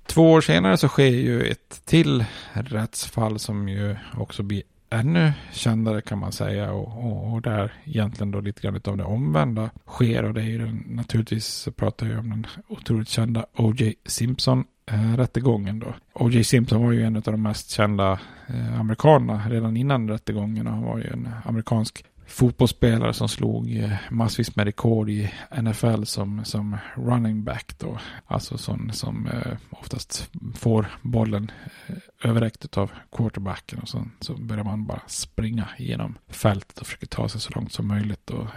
[0.05, 6.01] Två år senare så sker ju ett till rättsfall som ju också blir ännu kändare
[6.01, 10.23] kan man säga och, och, och, där egentligen då lite grann av det omvända sker
[10.23, 13.93] och det är ju den, naturligtvis pratar jag om den otroligt kända O.J.
[14.05, 15.93] Simpson eh, rättegången då.
[16.13, 16.43] O.J.
[16.43, 20.83] Simpson var ju en av de mest kända eh, amerikanerna redan innan rättegången och han
[20.83, 26.78] var ju en amerikansk fotbollsspelare som slog eh, massvis med rekord i NFL som, som
[26.96, 28.00] running back då.
[28.26, 31.52] Alltså sån som eh, oftast får bollen
[31.88, 37.08] eh, överräckt av quarterbacken och så, så börjar man bara springa genom fältet och försöker
[37.08, 38.30] ta sig så långt som möjligt.
[38.30, 38.48] Och,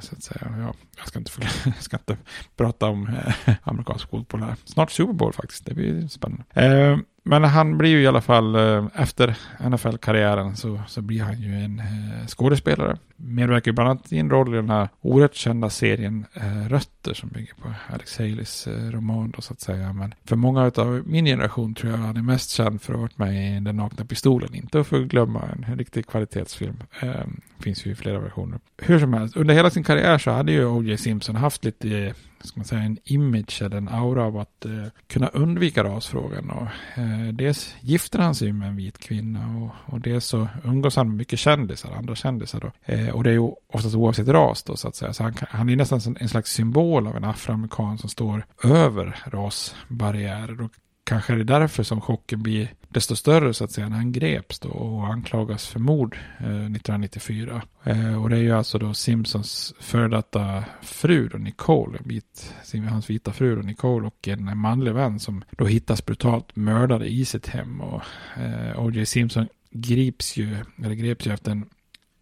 [0.00, 1.30] så att säga, ja, jag, ska inte,
[1.64, 2.16] jag ska inte
[2.56, 3.10] prata om
[3.62, 4.56] amerikansk fotboll här.
[4.64, 6.44] Snart Super Bowl faktiskt, det blir spännande.
[7.26, 11.54] Men han blir ju i alla fall, eh, efter NFL-karriären så, så blir han ju
[11.54, 12.98] en eh, skådespelare.
[13.16, 17.14] Medverkar ju bland annat i en roll i den här oerhört kända serien eh, Rötter
[17.14, 19.92] som bygger på Alex Haleys roman då så att säga.
[19.92, 23.02] Men för många av min generation tror jag han är mest känd för att ha
[23.02, 24.54] varit med i Den nakna pistolen.
[24.54, 26.76] Inte för att glömma en riktig kvalitetsfilm.
[27.60, 28.60] finns ju i flera versioner.
[28.78, 30.96] Hur som helst, under hela sin karriär så hade ju O.J.
[30.96, 35.28] Simpson haft lite ska man säga, en image eller en aura av att eh, kunna
[35.28, 36.50] undvika rasfrågan.
[36.50, 40.96] Och, eh, dels gifter han sig med en vit kvinna och, och dels så umgås
[40.96, 42.92] han med mycket kändisar, andra kändisar då.
[42.92, 45.12] Eh, och det är ju oftast oavsett ras då så att säga.
[45.12, 49.16] Så han, han är nästan en, en slags symbol av en afroamerikan som står över
[49.26, 50.70] rasbarriärer och
[51.04, 54.58] kanske är det därför som chocken blir desto större så att säga när han greps
[54.58, 57.62] då och anklagas för mord eh, 1994.
[57.84, 62.54] Eh, och det är ju alltså då Simpsons före detta fru då, Nicole, bit,
[62.88, 67.24] hans vita fru då, Nicole och en manlig vän som då hittas brutalt mördade i
[67.24, 68.02] sitt hem och
[68.36, 69.06] eh, O.J.
[69.06, 71.66] Simpson grips ju, eller greps ju efter en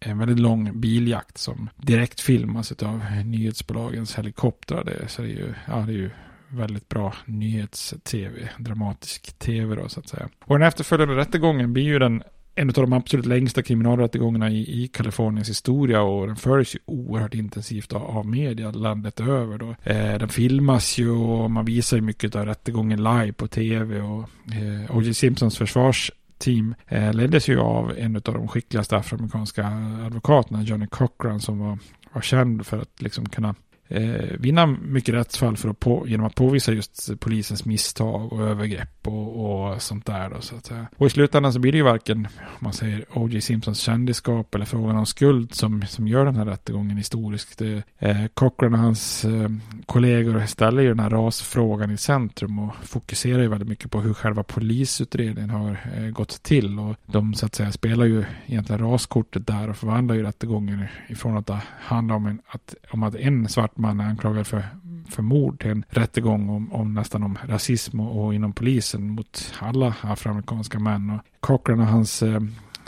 [0.05, 4.83] en väldigt lång biljakt som direkt filmas av nyhetsbolagens helikoptrar.
[4.83, 6.09] Det, så det är ju, ja, det är ju
[6.53, 10.29] väldigt bra nyhets-tv, dramatisk tv då så att säga.
[10.45, 12.23] Och den efterföljande rättegången blir ju den
[12.55, 17.33] en av de absolut längsta kriminalrättegångarna i, i Kaliforniens historia och den följs ju oerhört
[17.33, 19.57] intensivt av, av media landet över.
[19.57, 19.75] Då.
[19.83, 24.29] Eh, den filmas ju och man visar ju mycket av rättegången live på tv och
[24.53, 25.13] eh, O.J.
[25.13, 29.67] Simpsons försvarsteam eh, leddes ju av en av de skickligaste afroamerikanska
[30.05, 31.79] advokaterna, Johnny Cochran, som var,
[32.13, 33.55] var känd för att liksom kunna
[33.87, 39.07] eh, vinna mycket rättsfall för att på, genom att påvisa just polisens misstag och övergrepp
[39.07, 40.29] och, och sånt där.
[40.29, 40.71] Då, så att.
[40.97, 43.41] Och i slutändan så blir det ju varken, om man säger O.J.
[43.41, 47.57] Simpsons kändisskap eller frågan om skuld som, som gör den här rättegången historisk.
[47.57, 49.49] Det, eh, Cochran och hans eh,
[49.85, 54.13] kollegor ställer ju den här rasfrågan i centrum och fokuserar ju väldigt mycket på hur
[54.13, 56.79] själva polisutredningen har eh, gått till.
[56.79, 61.37] Och de så att säga spelar ju egentligen raskortet där och förvandlar ju rättegången ifrån
[61.37, 64.63] att det handlar om, en, att, om att en svart att man är anklagad för,
[65.09, 69.53] för mord till en rättegång om, om nästan om rasism och, och inom polisen mot
[69.59, 71.09] alla afroamerikanska män.
[71.09, 72.41] Och Cochran och hans eh,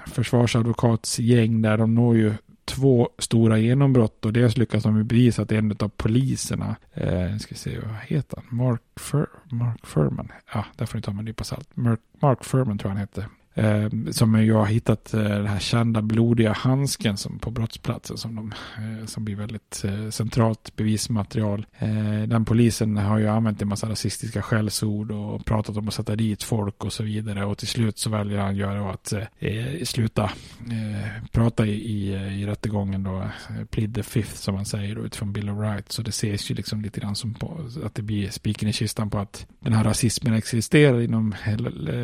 [0.07, 2.33] försvarsadvokatsgäng där de når ju
[2.65, 7.79] två stora genombrott och dels lyckas de bevisa att en av poliserna, eh, ska se
[7.79, 11.43] vad heter han, Mark, Fur Mark Furman, ja, där får ni ta med en nypa
[11.43, 13.25] salt, Mark, Mark Furman tror jag han hette,
[13.57, 18.35] Eh, som jag har hittat eh, den här kända blodiga handsken som på brottsplatsen som,
[18.35, 21.65] de, eh, som blir väldigt eh, centralt bevismaterial.
[21.77, 26.15] Eh, den polisen har ju använt en massa rasistiska skällsord och pratat om att sätta
[26.15, 29.83] dit folk och så vidare och till slut så väljer han göra att eh, eh
[29.83, 33.23] sluta eh, prata i, i, eh, i rättegången då,
[33.69, 35.95] plead the fifth som man säger då, utifrån Bill of Rights.
[35.95, 39.09] Så det ses ju liksom lite grann som på, att det blir spiken i kistan
[39.09, 41.35] på att den här rasismen existerar inom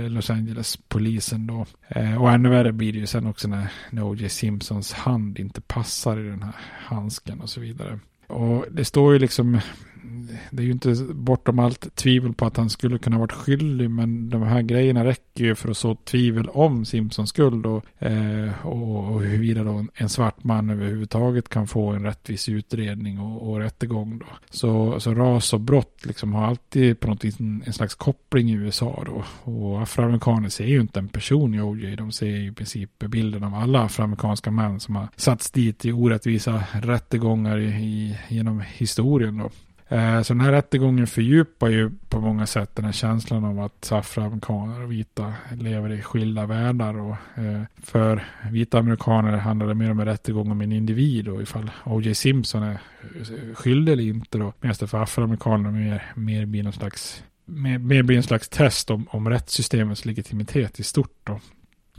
[0.09, 1.65] Los Angeles-polisen sen då.
[1.89, 4.29] Eh, och ännu värre blir det ju sen också när, när O.J.
[4.29, 7.99] Simpsons hand inte passar i den här handsken och så vidare.
[8.27, 9.59] Och det står ju liksom
[10.51, 14.29] det är ju inte bortom allt tvivel på att han skulle kunna varit skyldig, men
[14.29, 19.13] de här grejerna räcker ju för att så tvivel om Simpsons skuld och, eh, och,
[19.13, 24.19] och huruvida då en svart man överhuvudtaget kan få en rättvis utredning och, och rättegång.
[24.19, 24.25] Då.
[24.49, 28.49] Så, så ras och brott liksom har alltid på något vis en, en slags koppling
[28.49, 29.23] i USA då.
[29.51, 33.53] Och afroamerikaner ser ju inte en person i OJ, de ser i princip bilden av
[33.53, 39.49] alla afroamerikanska män som har satts dit i orättvisa rättegångar i, i, genom historien då.
[39.91, 43.91] Eh, så den här rättegången fördjupar ju på många sätt den här känslan av att
[43.91, 46.97] afroamerikaner och vita lever i skilda världar.
[46.99, 51.41] Och, eh, för vita amerikaner handlar det mer om en rättegång om en individ och
[51.41, 52.15] ifall O.J.
[52.15, 52.79] Simpson är
[53.53, 54.53] skyldig eller inte då.
[54.61, 58.91] Medan det för afroamerikaner mer, mer blir någon slags mer, mer blir en slags test
[58.91, 61.39] om, om rättssystemets legitimitet i stort då.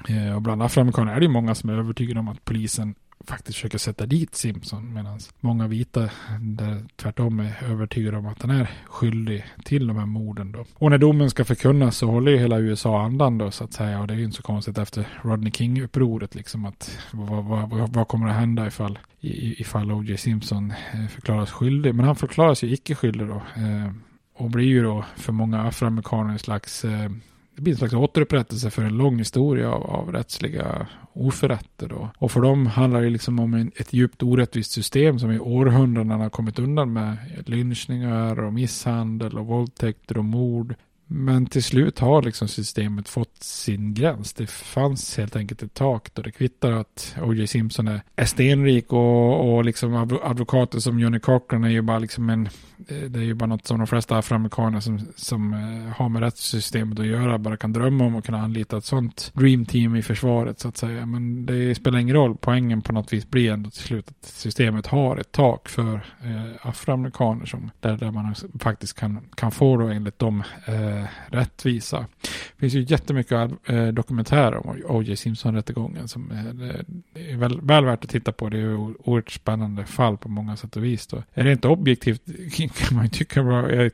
[0.09, 2.95] Eh, och bland afroamerikaner är det många som är övertygade om att polisen
[3.27, 6.11] faktiskt försöker sätta dit Simpson medan många vita
[6.41, 10.64] där tvärtom är övertygade om att han är skyldig till de här morden då.
[10.75, 14.01] Och när domen ska förkunnas så håller ju hela USA andan då så att säga
[14.01, 17.93] och det är ju inte så konstigt efter Rodney King-upproret liksom att vad, vad, vad,
[17.93, 20.16] vad, kommer att hända ifall, ifall O.J.
[20.16, 21.95] Simpson eh, förklaras skyldig.
[21.95, 23.43] Men han förklaras ju icke skyldig då.
[23.57, 23.93] Eh,
[24.35, 27.11] och blir ju då för många afroamerikaner en slags eh,
[27.57, 31.88] det blir en slags återupprättelse för en lång historia av, av rättsliga oförrätter.
[31.88, 32.11] Då.
[32.18, 36.11] Och för dem handlar det liksom om en, ett djupt orättvist system som i århundraden
[36.11, 40.74] har kommit undan med lynchningar och misshandel och våldtäkter och mord.
[41.15, 44.33] Men till slut har liksom systemet fått sin gräns.
[44.33, 47.47] Det fanns helt enkelt ett tak då det kvittar att O.J.
[47.47, 52.47] Simpson är stenrik och, och liksom advokater som Johnny Cochran är ju bara liksom en
[52.89, 56.23] eh, det är ju bara något som de flesta afroamerikaner som, som eh, har med
[56.23, 60.03] rättssystemet att göra bara kan drömma om och kunna anlita ett sånt dream team i
[60.03, 61.07] försvaret så att säga.
[61.07, 62.37] Men det spelar ingen roll.
[62.37, 66.67] Poängen på något vis blir ändå till slut att systemet har ett tak för eh,
[66.69, 72.07] afroamerikaner som där, där man faktiskt kan, kan få då enligt dem eh, Eh, rättvisa.
[72.20, 75.16] Det finns ju jättemycket eh, dokumentärer om O.J.
[75.16, 78.48] Simpson-rättegången som eh, är väl, väl värt att titta på.
[78.48, 81.07] Det är ju oerhört spännande fall på många sätt och vis.
[81.07, 81.22] Då.
[81.34, 82.22] Är det inte objektivt
[82.74, 83.40] kan man ju tycka.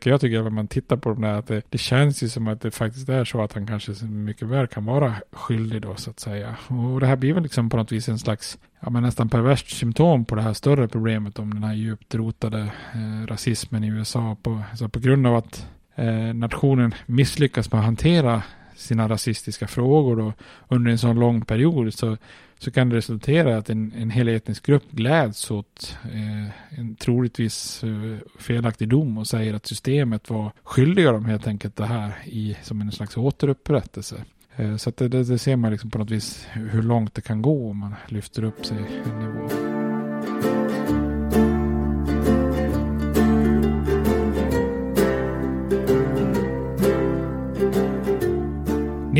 [0.02, 2.61] Jag, tycker att man tittar på de där att det, det, känns ju som att
[2.61, 6.20] det faktiskt är så att han kanske mycket väl kan vara skyldig då så att
[6.20, 6.56] säga.
[6.68, 9.70] Och det här blir väl liksom på något vis en slags ja, men nästan perverst
[9.70, 14.36] symptom på det här större problemet om den här djupt rotade eh, rasismen i USA.
[14.42, 15.66] På, alltså på grund av att
[15.99, 18.42] Eh, nationen misslyckas med att hantera
[18.76, 20.32] sina rasistiska frågor då,
[20.68, 22.16] under en sån lång period så,
[22.59, 26.96] så kan det resultera i att en, en hel etnisk grupp gläds åt eh, en
[26.96, 32.12] troligtvis eh, felaktig dom och säger att systemet var skyldiga dem helt enkelt det här
[32.24, 34.24] i, som en slags återupprättelse.
[34.57, 37.20] Eh, så att det, det, det, ser man liksom på något vis hur långt det
[37.20, 39.49] kan gå om man lyfter upp sig en nivå.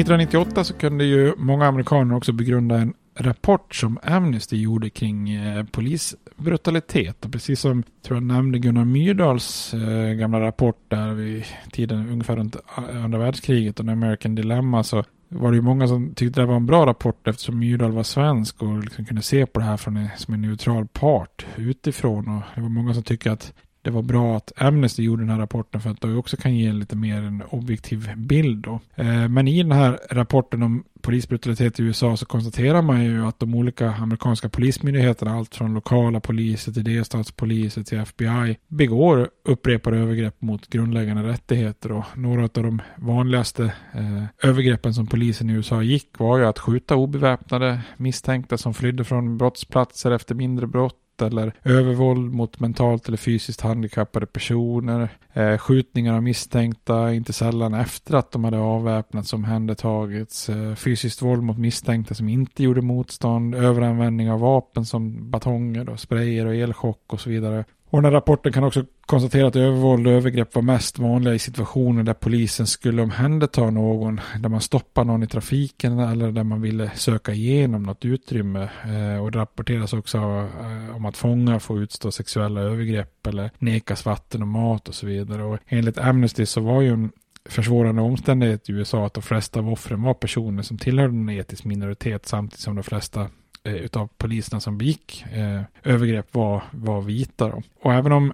[0.01, 5.65] 1998 så kunde ju många amerikaner också begrunda en rapport som Amnesty gjorde kring eh,
[5.65, 7.25] polisbrutalitet.
[7.25, 12.37] Och precis som tror jag nämnde Gunnar Myrdals eh, gamla rapport där vid tiden ungefär
[12.37, 16.47] runt eh, andra världskriget och American Dilemma så var det ju många som tyckte det
[16.47, 19.77] var en bra rapport eftersom Myrdal var svensk och liksom kunde se på det här
[19.77, 22.29] från en, som en neutral part utifrån.
[22.29, 25.39] Och det var många som tyckte att det var bra att Amnesty gjorde den här
[25.39, 28.65] rapporten för att det också kan ge lite mer en objektiv bild.
[28.65, 28.81] Då.
[28.95, 33.41] Eh, men i den här rapporten om polisbrutalitet i USA så konstaterar man ju att
[33.41, 40.43] de olika amerikanska polismyndigheterna, allt från lokala poliser till delstatspoliser till FBI, begår upprepade övergrepp
[40.43, 41.93] mot grundläggande rättigheter.
[41.93, 46.59] Och några av de vanligaste eh, övergreppen som polisen i USA gick var ju att
[46.59, 53.17] skjuta obeväpnade misstänkta som flydde från brottsplatser efter mindre brott eller övervåld mot mentalt eller
[53.17, 59.41] fysiskt handikappade personer, eh, skjutningar av misstänkta, inte sällan efter att de hade avväpnats som
[59.41, 65.89] omhändertagits, eh, fysiskt våld mot misstänkta som inte gjorde motstånd, överanvändning av vapen som batonger,
[65.89, 67.65] och sprayer och elchock och så vidare.
[67.91, 71.39] Och den här rapporten kan också konstatera att övervåld och övergrepp var mest vanliga i
[71.39, 76.61] situationer där polisen skulle omhänderta någon, där man stoppar någon i trafiken eller där man
[76.61, 78.69] ville söka igenom något utrymme.
[78.85, 84.05] Eh, och det rapporteras också eh, om att fångar får utstå sexuella övergrepp eller nekas
[84.05, 85.45] vatten och mat och så vidare.
[85.45, 87.13] Och enligt Amnesty så var ju en
[87.49, 91.65] försvårande omständighet i USA att de flesta av offren var personer som tillhörde en etisk
[91.65, 93.27] minoritet samtidigt som de flesta
[93.65, 97.49] eh, utav poliserna som begick eh, övergrepp var, var vita.
[97.49, 97.63] Då.
[97.83, 98.33] Och även om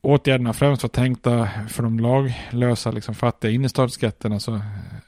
[0.00, 4.54] åtgärderna främst var tänkta för de laglösa, liksom fattiga innerstadsgetterna så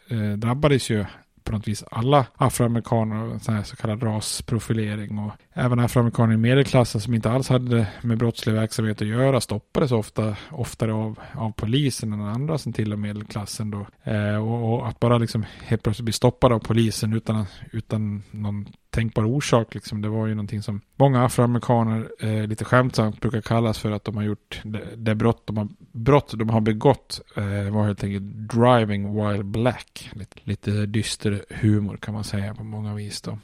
[0.09, 1.05] eh, drabbades ju
[1.45, 5.19] på något vis alla afroamerikaner och så, så kallad rasprofilering.
[5.19, 9.93] Och även afroamerikaner i medelklassen som inte alls hade med brottslig verksamhet att göra stoppades
[9.93, 13.71] ofta oftare av, av polisen än andra som tillhör medelklassen.
[13.71, 13.87] Då.
[14.13, 18.67] Eh, och, och, att bara liksom helt plötsligt bli stoppad av polisen utan, utan någon
[18.91, 19.75] tänkbar orsak.
[19.75, 20.03] Liksom.
[20.03, 24.17] Det var ju någonting som många afroamerikaner eh, lite skämtsamt brukar kallas för att de
[24.17, 28.25] har gjort det, det brott, de har, brott de har begått eh, var helt enkelt
[28.25, 30.11] driving while black.
[30.13, 33.39] Lite, lite dyster humor kan man säga på många vis då.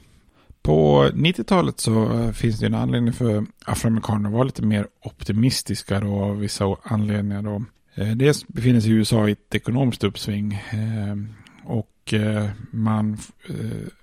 [0.65, 5.99] På 90-talet så eh, finns det en anledning för afroamerikaner att vara lite mer optimistiska
[5.99, 7.41] då av vissa anledningar.
[7.41, 7.63] Då.
[7.95, 11.15] Eh, dels befinner sig USA i ett ekonomiskt uppsving eh,
[11.63, 11.91] och
[12.71, 13.17] man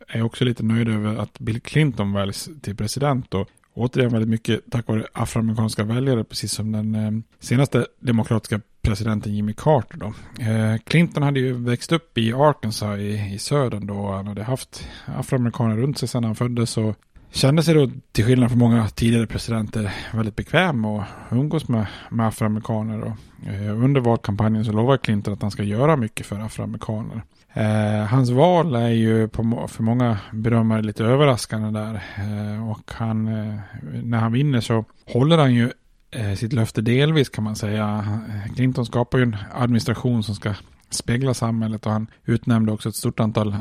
[0.08, 3.30] är också lite nöjd över att Bill Clinton väljs till president.
[3.30, 3.46] Då.
[3.74, 9.98] återigen väldigt mycket tack vare afroamerikanska väljare, precis som den senaste demokratiska presidenten Jimmy Carter.
[9.98, 10.06] Då.
[10.44, 14.12] Eh, Clinton hade ju växt upp i Arkansas i, i södern då.
[14.12, 16.96] Han hade haft afroamerikaner runt sig sedan han föddes och
[17.32, 22.26] kände sig då till skillnad från många tidigare presidenter väldigt bekväm och umgås med, med
[22.26, 23.00] afroamerikaner.
[23.00, 23.16] Och,
[23.48, 27.22] eh, under valkampanjen så lovar Clinton att han ska göra mycket för afroamerikaner.
[27.54, 31.94] Eh, hans val är ju på, för många bedömare lite överraskande där.
[31.94, 33.58] Eh, och han, eh,
[34.02, 35.70] när han vinner så håller han ju
[36.12, 38.20] Eh, sitt löfte delvis kan man säga.
[38.54, 40.54] Clinton skapar ju en administration som ska
[40.94, 43.54] spegla samhället och han utnämnde också ett stort antal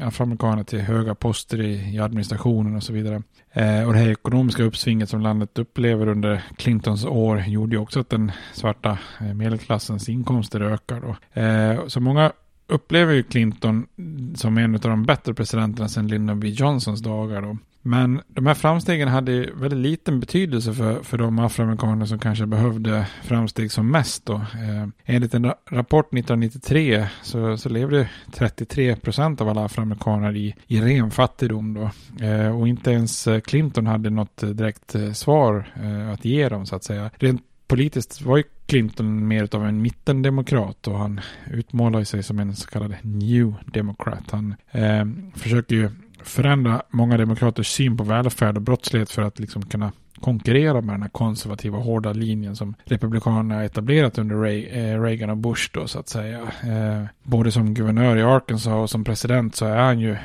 [0.00, 3.22] afroamerikaner till höga poster i, i administrationen och så vidare.
[3.52, 8.00] Eh, och det här ekonomiska uppsvinget som landet upplever under Clintons år gjorde ju också
[8.00, 11.00] att den svarta eh, medelklassens inkomster ökar.
[11.00, 11.40] Då.
[11.40, 12.32] Eh, så många
[12.66, 13.86] upplever ju Clinton
[14.34, 16.48] som en av de bättre presidenterna sedan Lyndon B.
[16.48, 17.42] Johnsons dagar.
[17.42, 17.58] Då.
[17.82, 23.06] Men de här framstegen hade väldigt liten betydelse för, för de afroamerikaner som kanske behövde
[23.22, 24.26] framsteg som mest.
[24.26, 24.34] Då.
[24.34, 30.80] Eh, enligt en rapport 1993 så, så levde 33 procent av alla afroamerikaner i, i
[30.80, 31.74] ren fattigdom.
[31.74, 31.90] Då.
[32.26, 36.48] Eh, och inte ens eh, Clinton hade något eh, direkt eh, svar eh, att ge
[36.48, 37.10] dem så att säga.
[37.16, 41.20] Rent politiskt var ju Clinton mer av en mittendemokrat och han
[41.50, 44.30] utmålar sig som en så kallad new democrat.
[44.30, 45.04] Han eh,
[45.34, 45.90] försöker ju
[46.28, 51.02] förändra många demokraters syn på välfärd och brottslighet för att liksom kunna konkurrera med den
[51.02, 56.08] här konservativa hårda linjen som republikanerna etablerat under eh, Reagan och Bush då så att
[56.08, 56.40] säga.
[56.62, 60.16] Eh, både som guvernör i Arkansas och som president så är han ju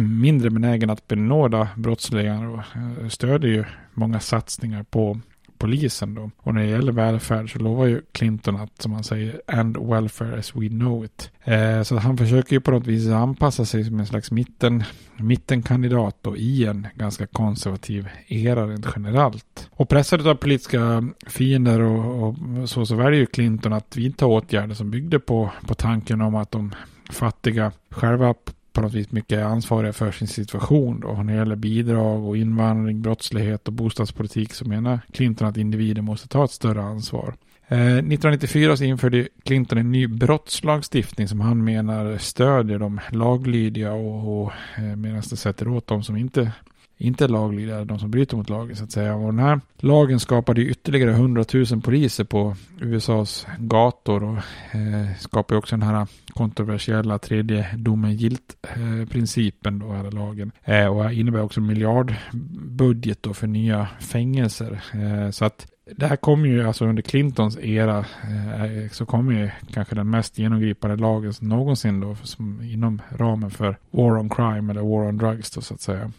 [0.20, 3.64] mindre benägen att benåda brottslingar och eh, stödjer ju
[3.94, 5.20] många satsningar på
[5.58, 6.30] polisen då.
[6.36, 10.38] Och när det gäller välfärd så lovar ju Clinton att, som han säger, end welfare
[10.38, 11.30] as we know it.
[11.44, 14.84] Eh, så han försöker ju på något vis anpassa sig som en slags mitten,
[15.16, 19.68] mittenkandidat då i en ganska konservativ era rent generellt.
[19.70, 22.34] Och pressad av politiska fiender och, och
[22.68, 26.50] så, så väljer ju Clinton att vidta åtgärder som byggde på, på tanken om att
[26.50, 26.74] de
[27.10, 28.34] fattiga själva
[28.72, 31.00] på något vis mycket ansvariga för sin situation.
[31.00, 31.12] Då.
[31.12, 36.28] När det gäller bidrag och invandring, brottslighet och bostadspolitik så menar Clinton att individer måste
[36.28, 37.34] ta ett större ansvar.
[37.68, 44.42] Eh, 1994 så införde Clinton en ny brottslagstiftning som han menar stödjer de laglydiga och,
[44.42, 46.52] och eh, medan det sätter åt de som inte
[46.98, 49.14] inte laglydiga, de som bryter mot lagen så att säga.
[49.14, 54.36] Och den här lagen skapade ytterligare 100 000 poliser på USAs gator och
[54.76, 60.52] eh, skapade också den här kontroversiella tredje domen gilt-principen då, här lagen.
[60.64, 64.80] Eh, och innebär också miljardbudget då för nya fängelser.
[64.92, 69.50] Eh, så att det här kommer ju alltså under Clintons era eh, så kommer ju
[69.72, 74.80] kanske den mest genomgripande lagen någonsin då som inom ramen för War on Crime eller
[74.80, 76.12] War on Drugs då så att säga.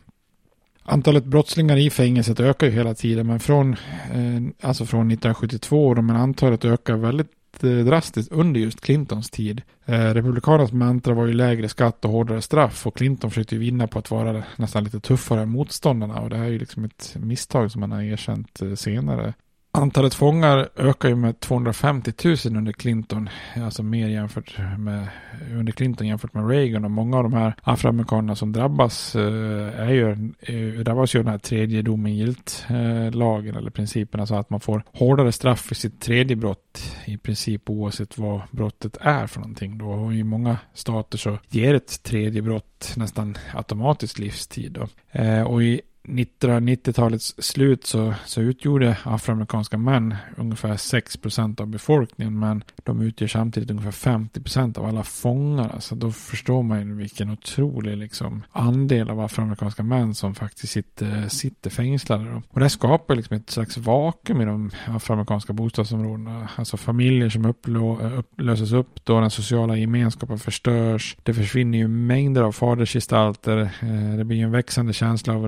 [0.92, 3.74] Antalet brottslingar i fängelset ökar ju hela tiden, men från,
[4.14, 9.62] eh, alltså från 1972, då, men antalet ökar väldigt eh, drastiskt under just Clintons tid.
[9.86, 13.88] Eh, Republikanernas mantra var ju lägre skatt och hårdare straff och Clinton försökte ju vinna
[13.88, 17.16] på att vara nästan lite tuffare än motståndarna och det här är ju liksom ett
[17.20, 19.34] misstag som man har erkänt eh, senare.
[19.72, 25.08] Antalet fångar ökar ju med 250 000 under Clinton, alltså mer jämfört med
[25.52, 29.90] under Clinton jämfört med Reagan och många av de här afroamerikanerna som drabbas eh, är
[29.90, 34.50] ju, eh, drabbas ju den här tredje domen gilt eh, lagen eller principen, alltså att
[34.50, 39.40] man får hårdare straff för sitt tredje brott i princip oavsett vad brottet är för
[39.40, 39.90] någonting då.
[39.90, 44.88] Och i många stater så ger ett tredje brott nästan automatiskt livstid då.
[45.20, 52.40] Eh, och i 1990-talets slut så, så utgjorde afroamerikanska män ungefär 6 procent av befolkningen
[52.40, 55.70] men de utgör samtidigt ungefär 50 procent av alla fångar.
[55.74, 61.28] Alltså då förstår man ju vilken otrolig liksom, andel av afroamerikanska män som faktiskt sitter,
[61.28, 62.42] sitter fängslade.
[62.50, 66.50] Och det skapar liksom ett slags vakuum i de afroamerikanska bostadsområdena.
[66.56, 71.18] Alltså familjer som upplö, upplöses upp då den sociala gemenskapen förstörs.
[71.24, 73.58] Det försvinner ju mängder av fadersgestalter.
[73.82, 75.46] Eh, det blir en växande känsla av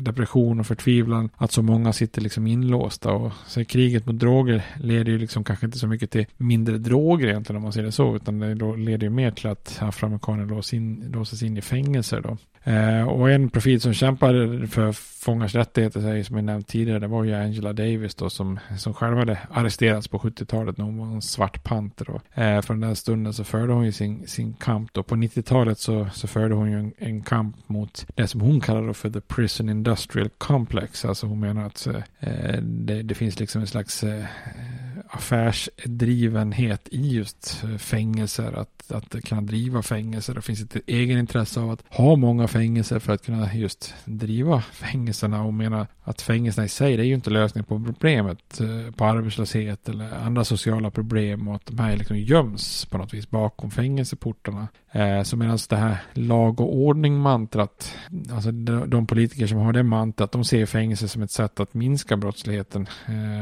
[0.00, 1.30] depression och förtvivlan.
[1.36, 3.12] Att så många sitter liksom inlåsta.
[3.12, 7.28] Och så kriget mot droger leder ju liksom kanske inte så mycket till mindre droger
[7.28, 8.16] egentligen om man ser det så.
[8.16, 12.36] Utan det leder ju mer till att afroamerikaner låses in, låses in i fängelser då.
[12.64, 17.24] Eh, och en profil som kämpade för fångars rättigheter, som jag nämnt tidigare, det var
[17.24, 21.22] ju Angela Davis då som, som själv hade arresterats på 70-talet när hon var en
[21.22, 22.04] svart panter.
[22.04, 22.42] Då.
[22.42, 25.02] Eh, från den stunden så förde hon ju sin, sin kamp då.
[25.02, 28.94] På 90-talet så, så förde hon ju en, en kamp mot det som hon kallade
[28.94, 31.04] för the prison industrial complex.
[31.04, 34.24] Alltså hon menar att eh, eh, det, det, finns liksom en slags eh,
[35.10, 38.52] affärsdrivenhet i just eh, fängelser.
[38.52, 40.34] Att, att kunna driva fängelser.
[40.34, 45.44] Det finns ett egenintresse av att ha många fängelser för att kunna just driva fängelserna.
[45.44, 48.60] Och menar att fängelserna i sig det är ju inte lösningen på problemet.
[48.60, 51.48] Eh, på arbetslöshet eller andra sociala problem.
[51.48, 54.68] Och att de här liksom göms på något vis bakom fängelseportarna.
[54.92, 57.96] Eh, så medan det här lag och ordning mantrat.
[58.32, 60.32] Alltså de, politiker som har det mantrat.
[60.32, 62.86] De ser fängelse som ett sätt att minska brottsligheten.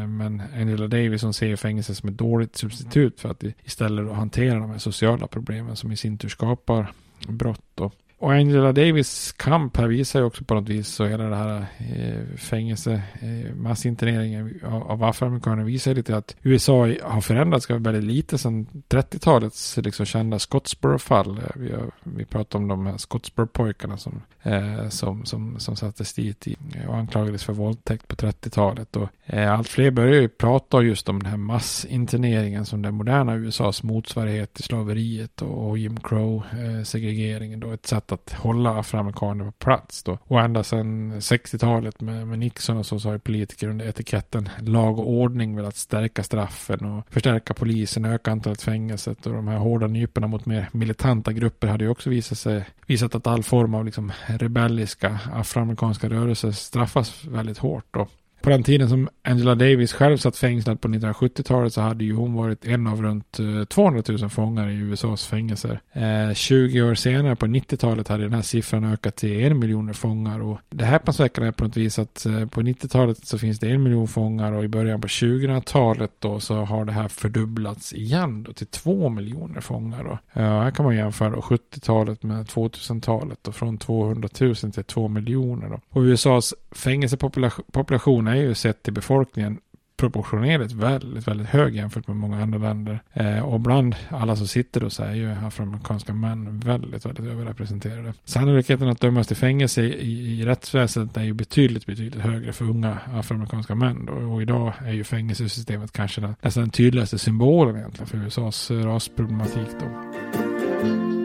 [0.09, 4.79] Men Angela som ser fängelse som ett dåligt substitut för att istället hantera de här
[4.79, 6.93] sociala problemen som i sin tur skapar
[7.29, 7.81] brott.
[7.81, 11.37] Och och Angela Davis kamp här visar ju också på något vis så hela det
[11.37, 18.05] här eh, fängelse, eh, massinterneringen av, av afroamerikaner visar lite att USA har förändrats väldigt
[18.05, 21.39] lite sedan 30-talets liksom kända Scottsboro-fall.
[21.39, 26.15] Eh, vi, har, vi pratar om de här Scottsboro-pojkarna som, eh, som, som, som sattes
[26.15, 26.57] dit i,
[26.89, 28.97] och anklagades för våldtäkt på 30-talet.
[28.97, 33.35] Och eh, allt fler börjar ju prata just om den här massinterneringen som den moderna
[33.35, 37.63] USAs motsvarighet till slaveriet och, och Jim Crow-segregeringen.
[37.63, 40.19] Eh, då ett sätt att hålla afroamerikaner på plats då.
[40.25, 44.49] Och ända sedan 60-talet med, med Nixon och så, så har ju politiker under etiketten
[44.61, 49.59] lag och ordning velat stärka straffen och förstärka polisen, öka antalet fängelset och de här
[49.59, 53.75] hårda nyporna mot mer militanta grupper hade ju också visat sig visat att all form
[53.75, 58.07] av liksom rebelliska afroamerikanska rörelser straffas väldigt hårt då.
[58.41, 62.35] På den tiden som Angela Davis själv satt fängslad på 1970-talet så hade ju hon
[62.35, 65.81] varit en av runt eh, 200 000 fångar i USAs fängelser.
[65.93, 70.41] Eh, 20 år senare på 90-talet hade den här siffran ökat till en miljon fångar
[70.41, 73.83] och det häpnadsväckande är på något vis att eh, på 90-talet så finns det en
[73.83, 78.53] miljon fångar och i början på 2000-talet då så har det här fördubblats igen då
[78.53, 80.41] till två miljoner fångar då.
[80.41, 85.69] Eh, här kan man jämföra 70-talet med 2000-talet och från 200 000 till 2 miljoner
[85.69, 85.81] då.
[85.91, 89.61] Och USAs Fängelsepopulationen är ju sett till befolkningen
[89.99, 93.03] proportionerligt väldigt, väldigt hög jämfört med många andra länder.
[93.13, 98.15] Eh, och bland alla som sitter då så är ju afroamerikanska män väldigt, väldigt överrepresenterade.
[98.25, 102.99] Sannolikheten att dömas till fängelse i, i rättsväsendet är ju betydligt, betydligt högre för unga
[103.15, 104.07] afroamerikanska män.
[104.07, 104.13] Då.
[104.13, 108.77] Och idag är ju fängelsesystemet kanske den, nästan den tydligaste symbolen egentligen för USAs eh,
[108.77, 111.18] rasproblematik då.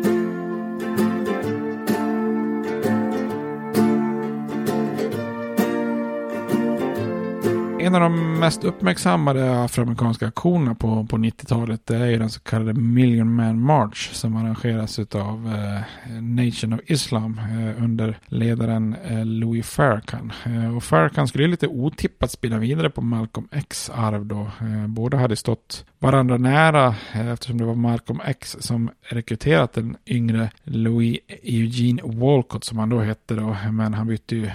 [7.84, 12.74] En av de mest uppmärksammade afroamerikanska aktionerna på, på 90-talet är ju den så kallade
[12.74, 19.68] Million Man March som arrangeras av eh, Nation of Islam eh, under ledaren eh, Louis
[19.68, 20.32] Farrakhan.
[20.46, 24.42] Eh, och Farrakhan skulle ju lite otippat spinna vidare på Malcolm X arv då.
[24.42, 29.98] Eh, båda hade stått varandra nära eh, eftersom det var Malcolm X som rekryterat den
[30.06, 33.58] yngre Louis Eugene Walcott som han då hette då.
[33.72, 34.52] Men han bytte ju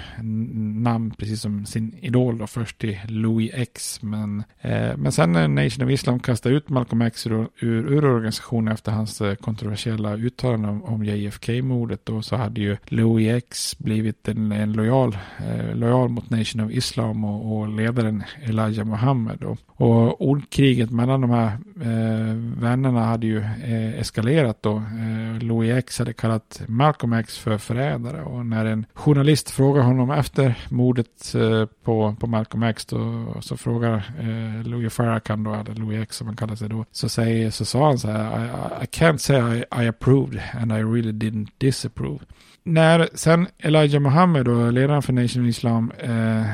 [0.82, 4.02] namn precis som sin idol då först till Louis X.
[4.02, 8.04] Men, eh, men sen när Nation of Islam kastade ut Malcolm X ur, ur, ur
[8.04, 13.78] organisationen efter hans eh, kontroversiella uttalanden om, om JFK-mordet då så hade ju Louis X
[13.78, 19.38] blivit en, en lojal, eh, lojal mot Nation of Islam och, och ledaren Elijah Muhammed.
[19.40, 19.56] Då.
[19.66, 21.46] Och ordkriget mellan de här
[21.80, 24.76] eh, vännerna hade ju eh, eskalerat då.
[24.76, 30.10] Eh, Louis X hade kallat Malcolm X för förrädare och när en journalist frågar honom
[30.10, 32.98] efter mordet eh, på, på Malcolm X då
[33.40, 37.08] så frågar eh, Louis Farrakhan då, eller Louis X som han kallar sig då, så,
[37.08, 40.82] säger, så sa han så här I, I can't say I, I approved and I
[40.82, 42.18] really didn't disapprove.
[42.62, 46.46] När sen Elijah Muhammed, då, ledaren för Nation of Islam, eh,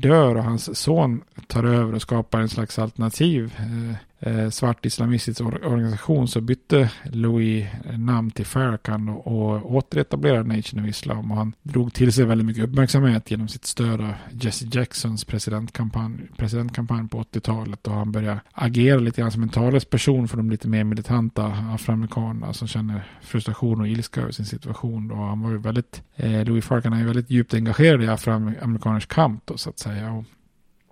[0.00, 5.40] dör och hans son tar över och skapar en slags alternativ eh, eh, svart islamistisk
[5.40, 7.66] organisation så bytte Louis
[7.98, 11.30] namn till Farrakhan och, och återetablerade Nation of Islam.
[11.30, 16.18] Och han drog till sig väldigt mycket uppmärksamhet genom sitt stöd av Jesse Jacksons presidentkampanj,
[16.36, 17.86] presidentkampanj på 80-talet.
[17.86, 22.52] Och han började agera lite grann som en talesperson för de lite mer militanta afroamerikanerna
[22.52, 25.10] som känner frustration och ilska över sin situation.
[25.10, 29.42] Och han var ju väldigt, eh, Louis Farrakhan är väldigt djupt engagerad i afroamerikaners kamp
[29.46, 30.12] då så att säga.
[30.12, 30.24] Och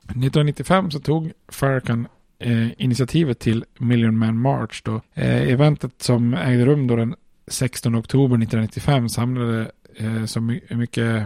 [0.08, 2.06] 1995 så tog Farrakhan
[2.38, 4.82] eh, initiativet till Million Man March.
[4.84, 5.00] Då.
[5.14, 7.14] Eh, eventet som ägde rum då den
[7.46, 11.24] 16 oktober 1995 samlade eh, så mycket eh,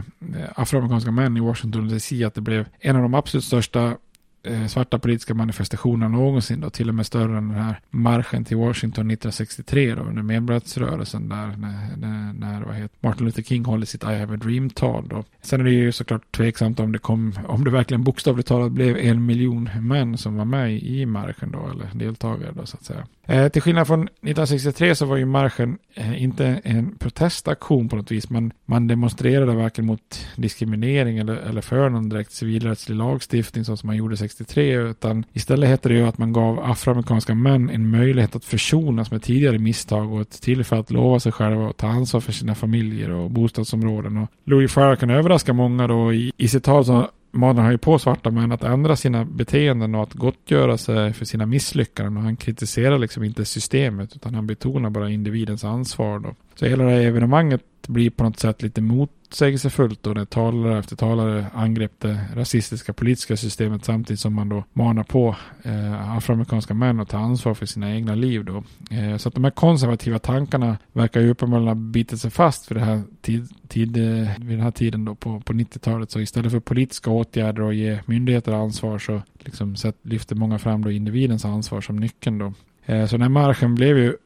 [0.55, 3.97] afroamerikanska män i Washington DC att det blev en av de absolut största
[4.43, 8.57] Eh, svarta politiska manifestationer någonsin då, till och med större än den här marschen till
[8.57, 14.03] Washington 1963 då, under medborgarrättsrörelsen där när, när, vad heter, Martin Luther King håller sitt
[14.03, 15.25] I have a dream-tal.
[15.43, 18.97] Sen är det ju såklart tveksamt om det kom, om det verkligen bokstavligt talat blev
[18.97, 23.07] en miljon män som var med i marschen då, eller deltagare då så att säga.
[23.31, 28.11] Eh, till skillnad från 1963 så var ju marschen eh, inte en protestaktion på något
[28.11, 28.31] vis.
[28.31, 33.87] Man, man demonstrerade varken mot diskriminering eller, eller för någon direkt civilrättslig lagstiftning så som
[33.87, 38.37] man gjorde 1963 Utan istället hette det ju att man gav afroamerikanska män en möjlighet
[38.37, 42.21] att försonas med tidigare misstag och ett tillfälle att lova sig själva och ta ansvar
[42.21, 44.17] för sina familjer och bostadsområden.
[44.17, 47.99] Och Louis Farrakhan överraska många då i, i sitt tal som manar han ju på
[47.99, 52.17] svarta män att ändra sina beteenden och att gottgöra sig för sina misslyckanden.
[52.17, 56.19] Och han kritiserar liksom inte systemet utan han betonar bara individens ansvar.
[56.19, 56.35] Då.
[56.55, 58.81] Så hela det här evenemanget blir på något sätt lite
[59.29, 64.65] motsägelsefullt då när talare efter talare angrepp det rasistiska politiska systemet samtidigt som man då
[64.73, 68.65] manar på eh, afroamerikanska män att ta ansvar för sina egna liv då.
[68.91, 72.79] Eh, så att de här konservativa tankarna verkar ju uppenbarligen ha bitit sig fast vid,
[72.79, 76.11] det här tid, tid, eh, vid den här tiden då på, på 90-talet.
[76.11, 80.91] Så istället för politiska åtgärder och ge myndigheter ansvar så liksom lyfter många fram då
[80.91, 82.53] individens ansvar som nyckeln då.
[82.87, 84.17] Eh, så den här marschen blev ju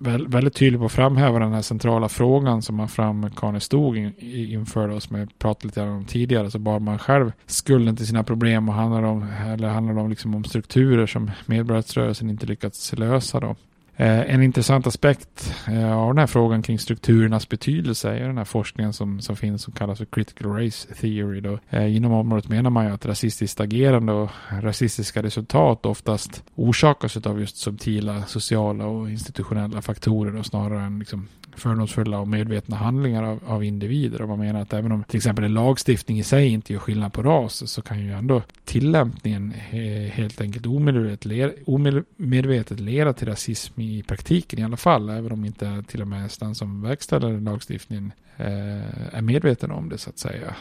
[0.00, 5.18] väldigt tydlig på att framhäva den här centrala frågan som man framkarne stod inför som
[5.18, 9.02] jag pratade lite om tidigare så bar man själv skulden till sina problem och handlar
[9.02, 13.56] om, eller handlar om, liksom om strukturer som medborgarrättsrörelsen inte lyckats lösa då.
[13.96, 18.44] Eh, en intressant aspekt eh, av den här frågan kring strukturernas betydelse är den här
[18.44, 21.40] forskningen som, som finns som kallas för critical race theory.
[21.40, 21.58] Då.
[21.70, 24.30] Eh, inom området menar man ju att rasistiskt agerande och
[24.62, 31.28] rasistiska resultat oftast orsakas av just subtila sociala och institutionella faktorer och snarare än liksom
[31.56, 34.22] fördomsfulla och medvetna handlingar av, av, individer.
[34.22, 37.12] Och man menar att även om till exempel en lagstiftning i sig inte gör skillnad
[37.12, 43.80] på ras så kan ju ändå tillämpningen eh, helt enkelt omedvetet, omedvetet leda till rasism
[43.84, 45.08] i praktiken i alla fall.
[45.08, 49.98] Även om inte till och med den som verkställer lagstiftningen eh, är medveten om det
[49.98, 50.54] så att säga.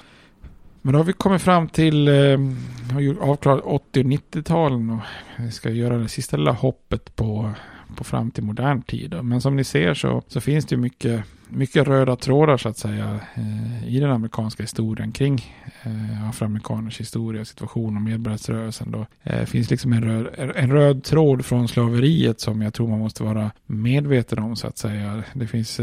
[0.82, 2.40] Men då har vi kommit fram till, eh,
[2.92, 5.00] har avklarat 80 och 90-talen och
[5.40, 7.54] vi ska göra det sista lilla hoppet på
[7.96, 9.24] på fram till modern tid.
[9.24, 13.20] Men som ni ser så, så finns det mycket, mycket röda trådar så att säga
[13.36, 18.91] eh, i den amerikanska historien kring eh, afroamerikaners historia, och situation och medborgarrättsrörelsen.
[18.91, 23.00] Då eh, finns liksom en röd, en röd tråd från slaveriet som jag tror man
[23.00, 25.24] måste vara medveten om så att säga.
[25.34, 25.80] Det finns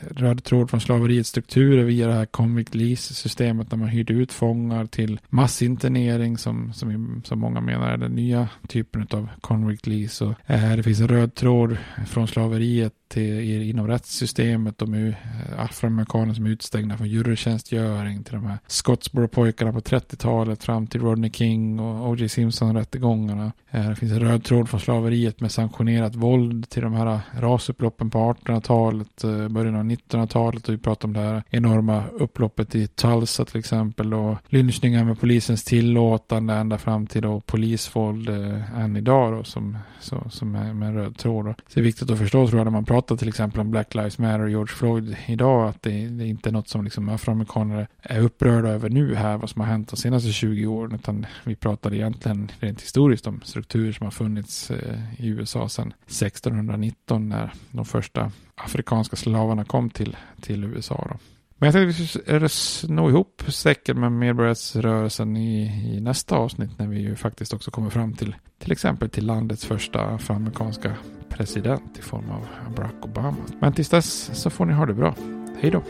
[0.00, 4.86] röd tråd från slaveriets strukturer via det här convict lease-systemet när man hyrde ut fångar
[4.86, 10.24] till massinternering som, som, som många menar är den nya typen av convict lease.
[10.24, 14.78] Och, det finns en röd tråd från slaveriet till, inom rättssystemet.
[14.78, 20.64] De är eh, afroamerikaner som är utstängda från jurytjänstgöring till de här Scottsboro-pojkarna på 30-talet
[20.64, 22.28] fram till Rodney King och O.J.
[22.28, 23.52] Simpson-rättegångarna.
[23.70, 27.40] Eh, det finns en röd tråd från slaveriet med sanktionerat våld till de här eh,
[27.40, 32.86] rasupploppen på 1800-talet, början av 1900-talet och vi pratar om det här enorma upploppet i
[32.86, 38.28] Tulsa till exempel och lynchningar med polisens tillåtande ända fram till då polisvåld
[38.76, 41.46] än idag då som, så, som är med röd tråd.
[41.46, 41.52] Då.
[41.52, 43.70] Så det är viktigt att förstå tror jag när man pratar prata till exempel om
[43.70, 47.08] Black Lives Matter och George Floyd idag, att det, det är inte något som liksom
[47.08, 51.26] afroamerikaner är upprörda över nu här, vad som har hänt de senaste 20 åren, utan
[51.44, 57.28] vi pratar egentligen rent historiskt om strukturer som har funnits eh, i USA sedan 1619
[57.28, 61.06] när de första afrikanska slavarna kom till, till USA.
[61.10, 61.18] Då.
[61.56, 65.62] Men jag tänkte att vi skulle sno ihop säcken med medborgarrättsrörelsen i,
[65.96, 69.64] i nästa avsnitt när vi ju faktiskt också kommer fram till till exempel till landets
[69.64, 70.96] första afroamerikanska
[71.40, 73.36] president i form av Barack Obama.
[73.60, 75.14] Men tills dess så får ni ha det bra.
[75.60, 75.82] Hej då!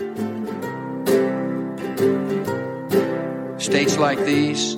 [3.58, 4.76] States like these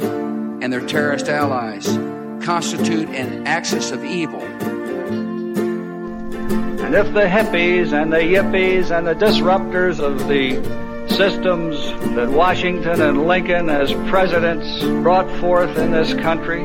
[0.62, 1.98] and their terrorist allies
[2.46, 4.42] constitute an axis of evil.
[6.84, 10.56] And if the hippies and the yippies and the disruptors of the
[11.08, 11.76] systems
[12.16, 16.64] that Washington and Lincoln as presidents brought forth in this country